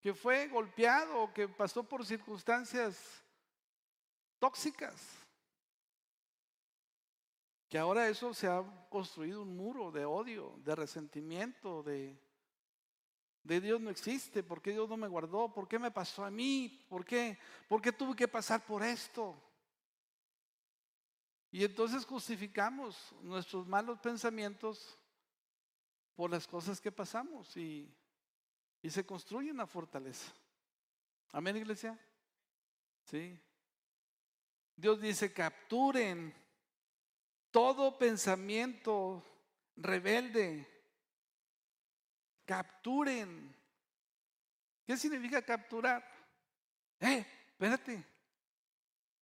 que 0.00 0.14
fue 0.14 0.48
golpeado 0.48 1.22
o 1.22 1.32
que 1.32 1.46
pasó 1.46 1.84
por 1.84 2.04
circunstancias 2.04 3.22
tóxicas. 4.40 5.00
Que 7.68 7.78
ahora 7.78 8.08
eso 8.08 8.34
se 8.34 8.48
ha 8.48 8.64
construido 8.88 9.42
un 9.42 9.56
muro 9.56 9.92
de 9.92 10.04
odio, 10.04 10.56
de 10.64 10.74
resentimiento, 10.74 11.84
de, 11.84 12.18
de 13.44 13.60
Dios 13.60 13.80
no 13.80 13.90
existe, 13.90 14.42
¿por 14.42 14.60
qué 14.60 14.72
Dios 14.72 14.88
no 14.88 14.96
me 14.96 15.06
guardó? 15.06 15.54
¿Por 15.54 15.68
qué 15.68 15.78
me 15.78 15.92
pasó 15.92 16.24
a 16.24 16.32
mí? 16.32 16.84
¿Por 16.88 17.04
qué, 17.04 17.38
¿Por 17.68 17.80
qué 17.80 17.92
tuve 17.92 18.16
que 18.16 18.26
pasar 18.26 18.66
por 18.66 18.82
esto? 18.82 19.51
Y 21.52 21.64
entonces 21.64 22.06
justificamos 22.06 23.14
nuestros 23.20 23.68
malos 23.68 24.00
pensamientos 24.00 24.98
por 26.16 26.30
las 26.30 26.46
cosas 26.46 26.80
que 26.80 26.90
pasamos 26.90 27.54
y, 27.58 27.94
se 28.88 29.04
construye 29.06 29.50
una 29.50 29.66
fortaleza. 29.66 30.32
Amén, 31.30 31.56
iglesia. 31.58 31.96
Sí. 33.04 33.38
Dios 34.74 35.00
dice, 35.00 35.32
capturen 35.32 36.34
todo 37.50 37.96
pensamiento 37.98 39.22
rebelde. 39.76 40.66
Capturen. 42.46 43.54
¿Qué 44.84 44.96
significa 44.96 45.42
capturar? 45.42 46.02
Eh, 46.98 47.24
espérate. 47.50 48.04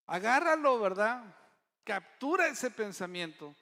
Agárralo, 0.06 0.80
¿verdad? 0.80 1.39
Captura 1.84 2.48
ese 2.48 2.70
pensamiento. 2.70 3.54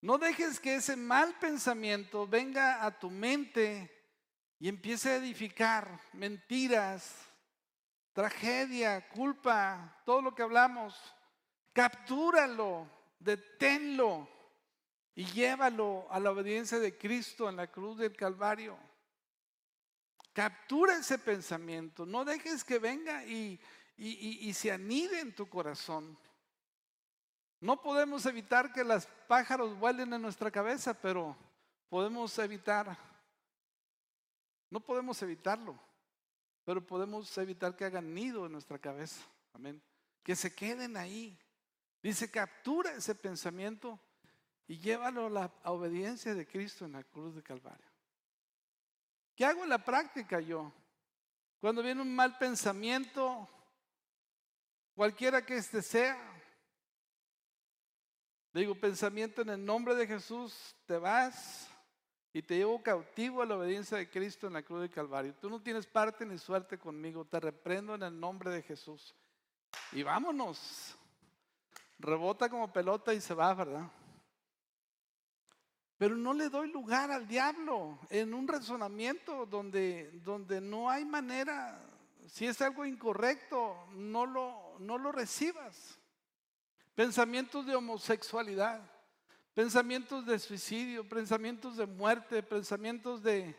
No 0.00 0.18
dejes 0.18 0.60
que 0.60 0.76
ese 0.76 0.96
mal 0.96 1.36
pensamiento 1.38 2.26
venga 2.26 2.84
a 2.84 2.98
tu 2.98 3.10
mente 3.10 3.90
y 4.60 4.68
empiece 4.68 5.10
a 5.10 5.16
edificar 5.16 6.00
mentiras, 6.12 7.14
tragedia, 8.12 9.08
culpa, 9.08 10.00
todo 10.04 10.22
lo 10.22 10.34
que 10.34 10.42
hablamos. 10.42 10.94
Captúralo, 11.72 12.88
deténlo 13.18 14.28
y 15.14 15.24
llévalo 15.24 16.06
a 16.10 16.20
la 16.20 16.30
obediencia 16.30 16.78
de 16.78 16.96
Cristo 16.96 17.48
en 17.48 17.56
la 17.56 17.66
cruz 17.66 17.98
del 17.98 18.16
Calvario. 18.16 18.78
Captura 20.32 20.98
ese 20.98 21.18
pensamiento, 21.18 22.06
no 22.06 22.24
dejes 22.24 22.62
que 22.62 22.78
venga 22.78 23.24
y, 23.24 23.60
y 23.96 24.54
se 24.54 24.70
anide 24.70 25.18
en 25.18 25.34
tu 25.34 25.48
corazón. 25.48 26.16
No 27.60 27.80
podemos 27.82 28.24
evitar 28.26 28.72
que 28.72 28.84
los 28.84 29.06
pájaros 29.26 29.78
vuelen 29.78 30.12
en 30.12 30.22
nuestra 30.22 30.50
cabeza, 30.50 30.94
pero 30.94 31.36
podemos 31.88 32.38
evitar, 32.38 32.96
no 34.70 34.80
podemos 34.80 35.20
evitarlo, 35.22 35.78
pero 36.64 36.86
podemos 36.86 37.36
evitar 37.38 37.74
que 37.74 37.84
hagan 37.84 38.14
nido 38.14 38.46
en 38.46 38.52
nuestra 38.52 38.78
cabeza. 38.78 39.20
Amén. 39.52 39.82
Que 40.22 40.36
se 40.36 40.54
queden 40.54 40.96
ahí. 40.96 41.36
Dice, 42.02 42.30
captura 42.30 42.92
ese 42.92 43.14
pensamiento 43.14 43.98
y 44.68 44.78
llévalo 44.78 45.26
a 45.26 45.30
la 45.30 45.52
obediencia 45.64 46.34
de 46.34 46.46
Cristo 46.46 46.84
en 46.84 46.92
la 46.92 47.02
cruz 47.02 47.34
de 47.34 47.42
Calvario. 47.42 47.86
¿Qué 49.34 49.44
hago 49.44 49.64
en 49.64 49.70
la 49.70 49.84
práctica 49.84 50.40
yo? 50.40 50.72
Cuando 51.60 51.82
viene 51.82 52.02
un 52.02 52.14
mal 52.14 52.38
pensamiento, 52.38 53.48
cualquiera 54.94 55.44
que 55.44 55.56
este 55.56 55.82
sea, 55.82 56.16
Digo, 58.58 58.74
pensamiento 58.74 59.42
en 59.42 59.50
el 59.50 59.64
nombre 59.64 59.94
de 59.94 60.04
Jesús, 60.04 60.74
te 60.84 60.98
vas 60.98 61.68
y 62.32 62.42
te 62.42 62.56
llevo 62.56 62.82
cautivo 62.82 63.40
a 63.40 63.46
la 63.46 63.56
obediencia 63.56 63.96
de 63.96 64.10
Cristo 64.10 64.48
en 64.48 64.54
la 64.54 64.64
cruz 64.64 64.80
de 64.80 64.90
Calvario. 64.90 65.32
Tú 65.40 65.48
no 65.48 65.62
tienes 65.62 65.86
parte 65.86 66.26
ni 66.26 66.38
suerte 66.38 66.76
conmigo, 66.76 67.24
te 67.24 67.38
reprendo 67.38 67.94
en 67.94 68.02
el 68.02 68.18
nombre 68.18 68.50
de 68.50 68.62
Jesús. 68.62 69.14
y 69.92 70.02
vámonos. 70.02 70.96
Rebota 72.00 72.48
como 72.48 72.72
pelota 72.72 73.14
y 73.14 73.20
se 73.20 73.32
va, 73.32 73.54
¿verdad? 73.54 73.88
Pero 75.96 76.16
no 76.16 76.34
le 76.34 76.48
doy 76.48 76.68
lugar 76.72 77.12
al 77.12 77.28
diablo 77.28 78.00
en 78.10 78.34
un 78.34 78.48
razonamiento 78.48 79.46
donde, 79.46 80.10
donde 80.24 80.60
no 80.60 80.90
hay 80.90 81.04
manera, 81.04 81.80
si 82.26 82.46
es 82.46 82.60
algo 82.60 82.84
incorrecto, 82.84 83.86
no 83.92 84.26
lo, 84.26 84.80
no 84.80 84.98
lo 84.98 85.12
recibas. 85.12 85.97
Pensamientos 86.98 87.64
de 87.64 87.76
homosexualidad, 87.76 88.80
pensamientos 89.54 90.26
de 90.26 90.36
suicidio, 90.36 91.08
pensamientos 91.08 91.76
de 91.76 91.86
muerte, 91.86 92.42
pensamientos 92.42 93.22
de, 93.22 93.54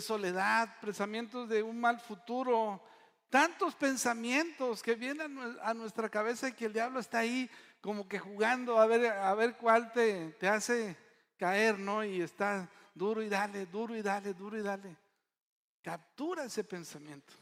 soledad, 0.00 0.76
pensamientos 0.80 1.48
de 1.48 1.62
un 1.62 1.80
mal 1.80 2.00
futuro, 2.00 2.82
tantos 3.30 3.76
pensamientos 3.76 4.82
que 4.82 4.96
vienen 4.96 5.38
a 5.62 5.74
nuestra 5.74 6.08
cabeza 6.08 6.48
y 6.48 6.54
que 6.54 6.64
el 6.64 6.72
diablo 6.72 6.98
está 6.98 7.20
ahí 7.20 7.48
como 7.80 8.08
que 8.08 8.18
jugando 8.18 8.80
a 8.80 8.86
ver, 8.88 9.12
a 9.12 9.32
ver 9.36 9.56
cuál 9.56 9.92
te, 9.92 10.32
te 10.32 10.48
hace 10.48 10.96
caer, 11.36 11.78
¿no? 11.78 12.04
Y 12.04 12.20
está 12.20 12.68
duro 12.92 13.22
y 13.22 13.28
dale, 13.28 13.66
duro 13.66 13.94
y 13.94 14.02
dale, 14.02 14.34
duro 14.34 14.58
y 14.58 14.62
dale. 14.62 14.96
Captura 15.82 16.42
ese 16.42 16.64
pensamiento. 16.64 17.32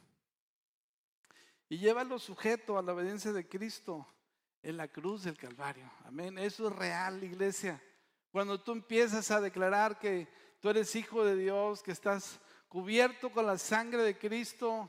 Y 1.70 1.78
llévalo 1.78 2.18
sujeto 2.18 2.76
a 2.76 2.82
la 2.82 2.92
obediencia 2.92 3.32
de 3.32 3.48
Cristo 3.48 4.06
en 4.64 4.78
la 4.78 4.88
cruz 4.88 5.24
del 5.24 5.36
Calvario. 5.36 5.88
Amén. 6.04 6.38
Eso 6.38 6.68
es 6.68 6.74
real, 6.74 7.22
iglesia. 7.22 7.80
Cuando 8.32 8.60
tú 8.60 8.72
empiezas 8.72 9.30
a 9.30 9.40
declarar 9.40 9.98
que 9.98 10.26
tú 10.58 10.70
eres 10.70 10.96
hijo 10.96 11.22
de 11.22 11.36
Dios, 11.36 11.82
que 11.82 11.92
estás 11.92 12.40
cubierto 12.66 13.30
con 13.30 13.46
la 13.46 13.58
sangre 13.58 14.02
de 14.02 14.18
Cristo, 14.18 14.88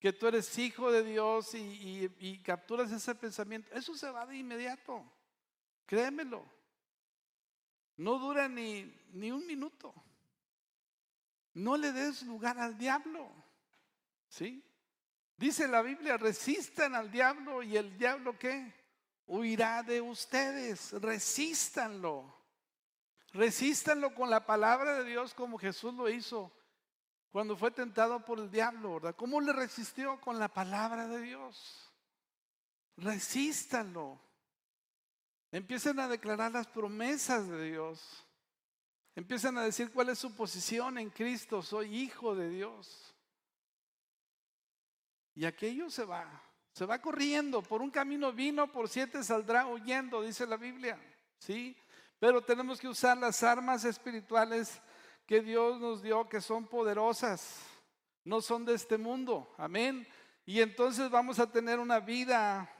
que 0.00 0.14
tú 0.14 0.26
eres 0.26 0.56
hijo 0.58 0.90
de 0.90 1.04
Dios 1.04 1.54
y, 1.54 2.40
capturas 2.42 2.90
ese 2.90 3.14
pensamiento, 3.14 3.70
eso 3.74 3.94
se 3.94 4.10
va 4.10 4.24
de 4.24 4.38
inmediato. 4.38 5.04
Créemelo. 5.84 6.42
No 7.98 8.18
dura 8.18 8.48
ni, 8.48 8.90
ni 9.12 9.30
un 9.30 9.46
minuto. 9.46 9.94
No 11.52 11.76
le 11.76 11.92
des 11.92 12.22
lugar 12.22 12.58
al 12.58 12.78
diablo. 12.78 13.30
¿Sí? 14.28 14.64
Dice 15.36 15.68
la 15.68 15.82
Biblia, 15.82 16.16
resistan 16.16 16.94
al 16.94 17.10
diablo 17.10 17.62
y 17.62 17.76
el 17.76 17.98
diablo 17.98 18.38
qué? 18.38 18.79
Huirá 19.30 19.84
de 19.84 20.00
ustedes. 20.00 20.90
Resístanlo. 21.00 22.34
Resístanlo 23.32 24.12
con 24.12 24.28
la 24.28 24.44
palabra 24.44 24.96
de 24.96 25.04
Dios 25.04 25.34
como 25.34 25.56
Jesús 25.56 25.94
lo 25.94 26.08
hizo 26.08 26.52
cuando 27.30 27.56
fue 27.56 27.70
tentado 27.70 28.24
por 28.24 28.40
el 28.40 28.50
diablo, 28.50 28.94
¿verdad? 28.94 29.14
¿Cómo 29.14 29.40
le 29.40 29.52
resistió? 29.52 30.20
Con 30.20 30.40
la 30.40 30.48
palabra 30.48 31.06
de 31.06 31.20
Dios. 31.20 31.92
Resístanlo. 32.96 34.20
Empiecen 35.52 36.00
a 36.00 36.08
declarar 36.08 36.50
las 36.50 36.66
promesas 36.66 37.46
de 37.48 37.70
Dios. 37.70 38.26
Empiezan 39.14 39.58
a 39.58 39.62
decir 39.62 39.92
cuál 39.92 40.08
es 40.08 40.18
su 40.18 40.34
posición 40.34 40.98
en 40.98 41.10
Cristo. 41.10 41.62
Soy 41.62 41.96
hijo 41.96 42.34
de 42.34 42.48
Dios. 42.48 43.14
Y 45.36 45.44
aquello 45.44 45.88
se 45.88 46.04
va. 46.04 46.49
Se 46.80 46.86
va 46.86 46.98
corriendo. 46.98 47.60
Por 47.60 47.82
un 47.82 47.90
camino 47.90 48.32
vino, 48.32 48.72
por 48.72 48.88
siete 48.88 49.22
saldrá 49.22 49.66
huyendo, 49.66 50.22
dice 50.22 50.46
la 50.46 50.56
Biblia. 50.56 50.98
¿Sí? 51.38 51.76
Pero 52.18 52.42
tenemos 52.42 52.80
que 52.80 52.88
usar 52.88 53.18
las 53.18 53.42
armas 53.42 53.84
espirituales 53.84 54.80
que 55.26 55.42
Dios 55.42 55.78
nos 55.78 56.00
dio, 56.00 56.26
que 56.26 56.40
son 56.40 56.66
poderosas. 56.66 57.60
No 58.24 58.40
son 58.40 58.64
de 58.64 58.72
este 58.72 58.96
mundo. 58.96 59.54
Amén. 59.58 60.08
Y 60.46 60.62
entonces 60.62 61.10
vamos 61.10 61.38
a 61.38 61.52
tener 61.52 61.78
una 61.78 62.00
vida 62.00 62.72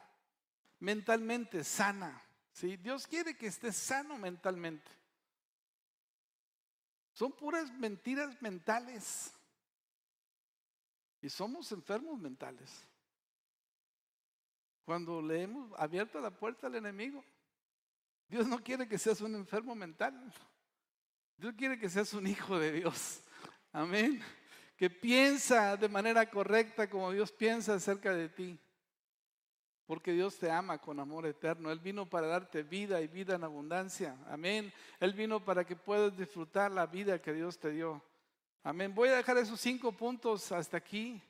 mentalmente 0.78 1.62
sana. 1.62 2.24
Dios 2.58 3.06
quiere 3.06 3.36
que 3.36 3.48
estés 3.48 3.76
sano 3.76 4.16
mentalmente. 4.16 4.90
Son 7.12 7.32
puras 7.32 7.70
mentiras 7.70 8.40
mentales. 8.40 9.30
Y 11.20 11.28
somos 11.28 11.70
enfermos 11.70 12.18
mentales. 12.18 12.89
Cuando 14.90 15.22
le 15.22 15.42
hemos 15.42 15.72
abierto 15.78 16.20
la 16.20 16.32
puerta 16.32 16.66
al 16.66 16.74
enemigo, 16.74 17.24
Dios 18.26 18.48
no 18.48 18.60
quiere 18.60 18.88
que 18.88 18.98
seas 18.98 19.20
un 19.20 19.36
enfermo 19.36 19.72
mental. 19.76 20.20
Dios 21.36 21.54
quiere 21.56 21.78
que 21.78 21.88
seas 21.88 22.12
un 22.12 22.26
hijo 22.26 22.58
de 22.58 22.72
Dios. 22.72 23.22
Amén. 23.70 24.20
Que 24.76 24.90
piensa 24.90 25.76
de 25.76 25.88
manera 25.88 26.28
correcta 26.28 26.90
como 26.90 27.12
Dios 27.12 27.30
piensa 27.30 27.74
acerca 27.74 28.12
de 28.12 28.30
ti. 28.30 28.58
Porque 29.86 30.12
Dios 30.12 30.36
te 30.36 30.50
ama 30.50 30.78
con 30.78 30.98
amor 30.98 31.24
eterno. 31.24 31.70
Él 31.70 31.78
vino 31.78 32.10
para 32.10 32.26
darte 32.26 32.64
vida 32.64 33.00
y 33.00 33.06
vida 33.06 33.36
en 33.36 33.44
abundancia. 33.44 34.18
Amén. 34.26 34.72
Él 34.98 35.14
vino 35.14 35.38
para 35.38 35.64
que 35.64 35.76
puedas 35.76 36.16
disfrutar 36.16 36.72
la 36.72 36.86
vida 36.86 37.22
que 37.22 37.32
Dios 37.32 37.60
te 37.60 37.70
dio. 37.70 38.04
Amén. 38.64 38.92
Voy 38.92 39.10
a 39.10 39.18
dejar 39.18 39.38
esos 39.38 39.60
cinco 39.60 39.92
puntos 39.92 40.50
hasta 40.50 40.78
aquí. 40.78 41.22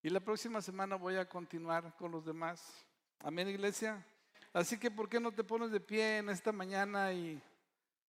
Y 0.00 0.10
la 0.10 0.20
próxima 0.20 0.62
semana 0.62 0.94
voy 0.94 1.16
a 1.16 1.28
continuar 1.28 1.96
con 1.96 2.12
los 2.12 2.24
demás. 2.24 2.86
Amén, 3.22 3.48
iglesia. 3.48 4.02
Así 4.50 4.78
que, 4.78 4.90
¿por 4.90 5.06
qué 5.06 5.20
no 5.20 5.30
te 5.30 5.44
pones 5.44 5.70
de 5.70 5.78
pie 5.78 6.18
en 6.18 6.30
esta 6.30 6.52
mañana 6.52 7.12
y 7.12 7.38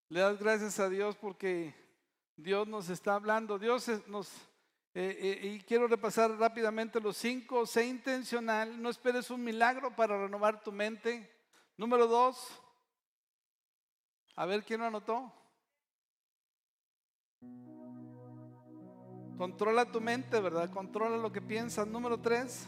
le 0.08 0.20
das 0.20 0.38
gracias 0.38 0.80
a 0.80 0.88
Dios 0.88 1.16
porque 1.16 1.74
Dios 2.34 2.66
nos 2.66 2.88
está 2.88 3.16
hablando? 3.16 3.58
Dios 3.58 3.90
nos 4.06 4.30
eh, 4.94 5.40
eh, 5.42 5.46
y 5.48 5.60
quiero 5.60 5.86
repasar 5.86 6.30
rápidamente 6.38 6.98
los 6.98 7.18
cinco. 7.18 7.66
Sé 7.66 7.84
intencional, 7.84 8.80
no 8.80 8.88
esperes 8.88 9.30
un 9.30 9.44
milagro 9.44 9.94
para 9.94 10.16
renovar 10.16 10.62
tu 10.62 10.72
mente. 10.72 11.30
Número 11.76 12.06
dos, 12.06 12.48
a 14.34 14.46
ver 14.46 14.64
quién 14.64 14.80
lo 14.80 14.86
anotó. 14.86 15.30
Controla 19.36 19.84
tu 19.84 20.00
mente, 20.00 20.40
¿verdad? 20.40 20.70
Controla 20.70 21.18
lo 21.18 21.30
que 21.30 21.42
piensas. 21.42 21.86
Número 21.86 22.18
tres, 22.18 22.66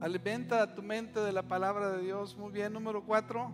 alimenta 0.00 0.74
tu 0.74 0.82
mente 0.82 1.20
de 1.20 1.32
la 1.32 1.42
palabra 1.42 1.92
de 1.92 2.02
Dios. 2.02 2.36
Muy 2.36 2.52
bien. 2.52 2.72
Número 2.72 3.04
cuatro. 3.04 3.52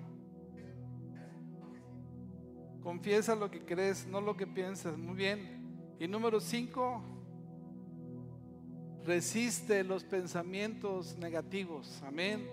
Confiesa 2.83 3.37
lo 3.37 3.51
que 3.51 3.65
crees, 3.65 4.07
no 4.07 4.21
lo 4.21 4.37
que 4.37 4.47
piensas. 4.47 4.99
Muy 4.99 5.15
bien. 5.15 5.95
Y 6.01 6.09
número 6.09 6.41
cinco, 6.41 7.01
resiste 9.05 9.85
los 9.85 10.03
pensamientos 10.03 11.17
negativos. 11.17 12.03
Amén. 12.05 12.49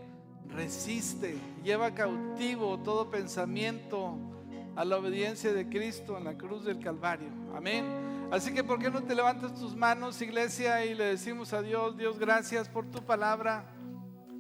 Resiste. 0.48 1.36
Lleva 1.64 1.96
cautivo 1.96 2.78
todo 2.80 3.10
pensamiento 3.10 4.18
a 4.76 4.86
la 4.86 4.98
obediencia 4.98 5.52
de 5.52 5.68
Cristo 5.68 6.18
en 6.18 6.26
la 6.26 6.38
cruz 6.38 6.64
del 6.64 6.80
Calvario. 6.80 7.30
Amén. 7.56 7.86
Así 8.32 8.54
que, 8.54 8.64
¿por 8.64 8.78
qué 8.78 8.92
no 8.92 9.02
te 9.02 9.16
levantas 9.16 9.56
tus 9.56 9.76
manos, 9.76 10.22
iglesia, 10.22 10.86
y 10.86 10.94
le 10.94 11.06
decimos 11.06 11.52
a 11.54 11.64
Dios, 11.64 11.98
Dios, 11.98 12.20
gracias 12.20 12.70
por 12.70 12.86
tu 12.86 13.04
palabra. 13.04 13.66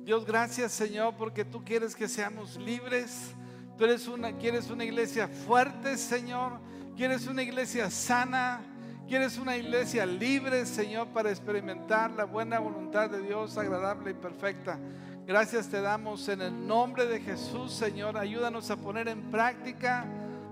Dios, 0.09 0.25
gracias, 0.25 0.71
Señor, 0.71 1.13
porque 1.15 1.45
tú 1.45 1.63
quieres 1.63 1.95
que 1.95 2.07
seamos 2.07 2.55
libres 2.55 3.35
Tú 3.77 3.83
eres 3.83 4.07
una, 4.07 4.35
quieres 4.37 4.71
una 4.71 4.83
iglesia 4.83 5.27
fuerte, 5.27 5.97
Señor. 5.97 6.59
Quieres 6.97 7.27
una 7.27 7.43
iglesia 7.43 7.91
sana. 7.91 8.59
Quieres 9.07 9.37
una 9.37 9.55
iglesia 9.55 10.07
libre, 10.07 10.65
Señor, 10.65 11.09
para 11.09 11.29
experimentar 11.29 12.09
la 12.09 12.23
buena 12.23 12.57
voluntad 12.57 13.11
de 13.11 13.21
Dios, 13.21 13.55
agradable 13.55 14.09
y 14.09 14.13
perfecta. 14.15 14.79
Gracias 15.27 15.69
te 15.69 15.79
damos 15.79 16.27
en 16.27 16.41
el 16.41 16.65
nombre 16.67 17.05
de 17.05 17.19
Jesús, 17.19 17.71
Señor. 17.71 18.17
Ayúdanos 18.17 18.71
a 18.71 18.77
poner 18.77 19.09
en 19.09 19.29
práctica 19.29 20.07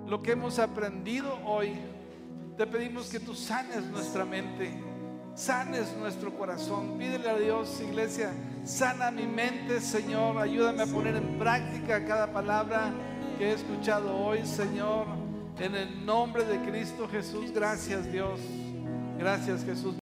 lo 0.06 0.22
que 0.22 0.34
hemos 0.34 0.60
aprendido 0.60 1.36
hoy. 1.44 1.74
Te 2.58 2.68
pedimos 2.68 3.10
que 3.10 3.20
tú 3.20 3.34
sanes 3.34 3.84
nuestra 3.86 4.24
mente, 4.24 4.72
sanes 5.38 5.96
nuestro 5.98 6.36
corazón. 6.36 6.98
Pídele 6.98 7.30
a 7.30 7.38
Dios, 7.38 7.80
iglesia, 7.80 8.34
sana 8.66 9.12
mi 9.12 9.28
mente, 9.28 9.80
Señor. 9.80 10.38
Ayúdame 10.40 10.84
a 10.84 10.88
poner 10.88 11.16
en 11.16 11.38
práctica 11.38 12.04
cada 12.06 12.34
palabra 12.34 12.92
que 13.38 13.52
he 13.52 13.54
escuchado 13.54 14.18
hoy, 14.18 14.46
Señor. 14.46 15.06
En 15.60 15.76
el 15.76 16.06
nombre 16.06 16.44
de 16.44 16.60
Cristo 16.70 17.08
Jesús, 17.08 17.52
gracias 17.52 18.12
Dios. 18.12 18.40
Gracias 19.18 19.64
Jesús. 19.64 19.96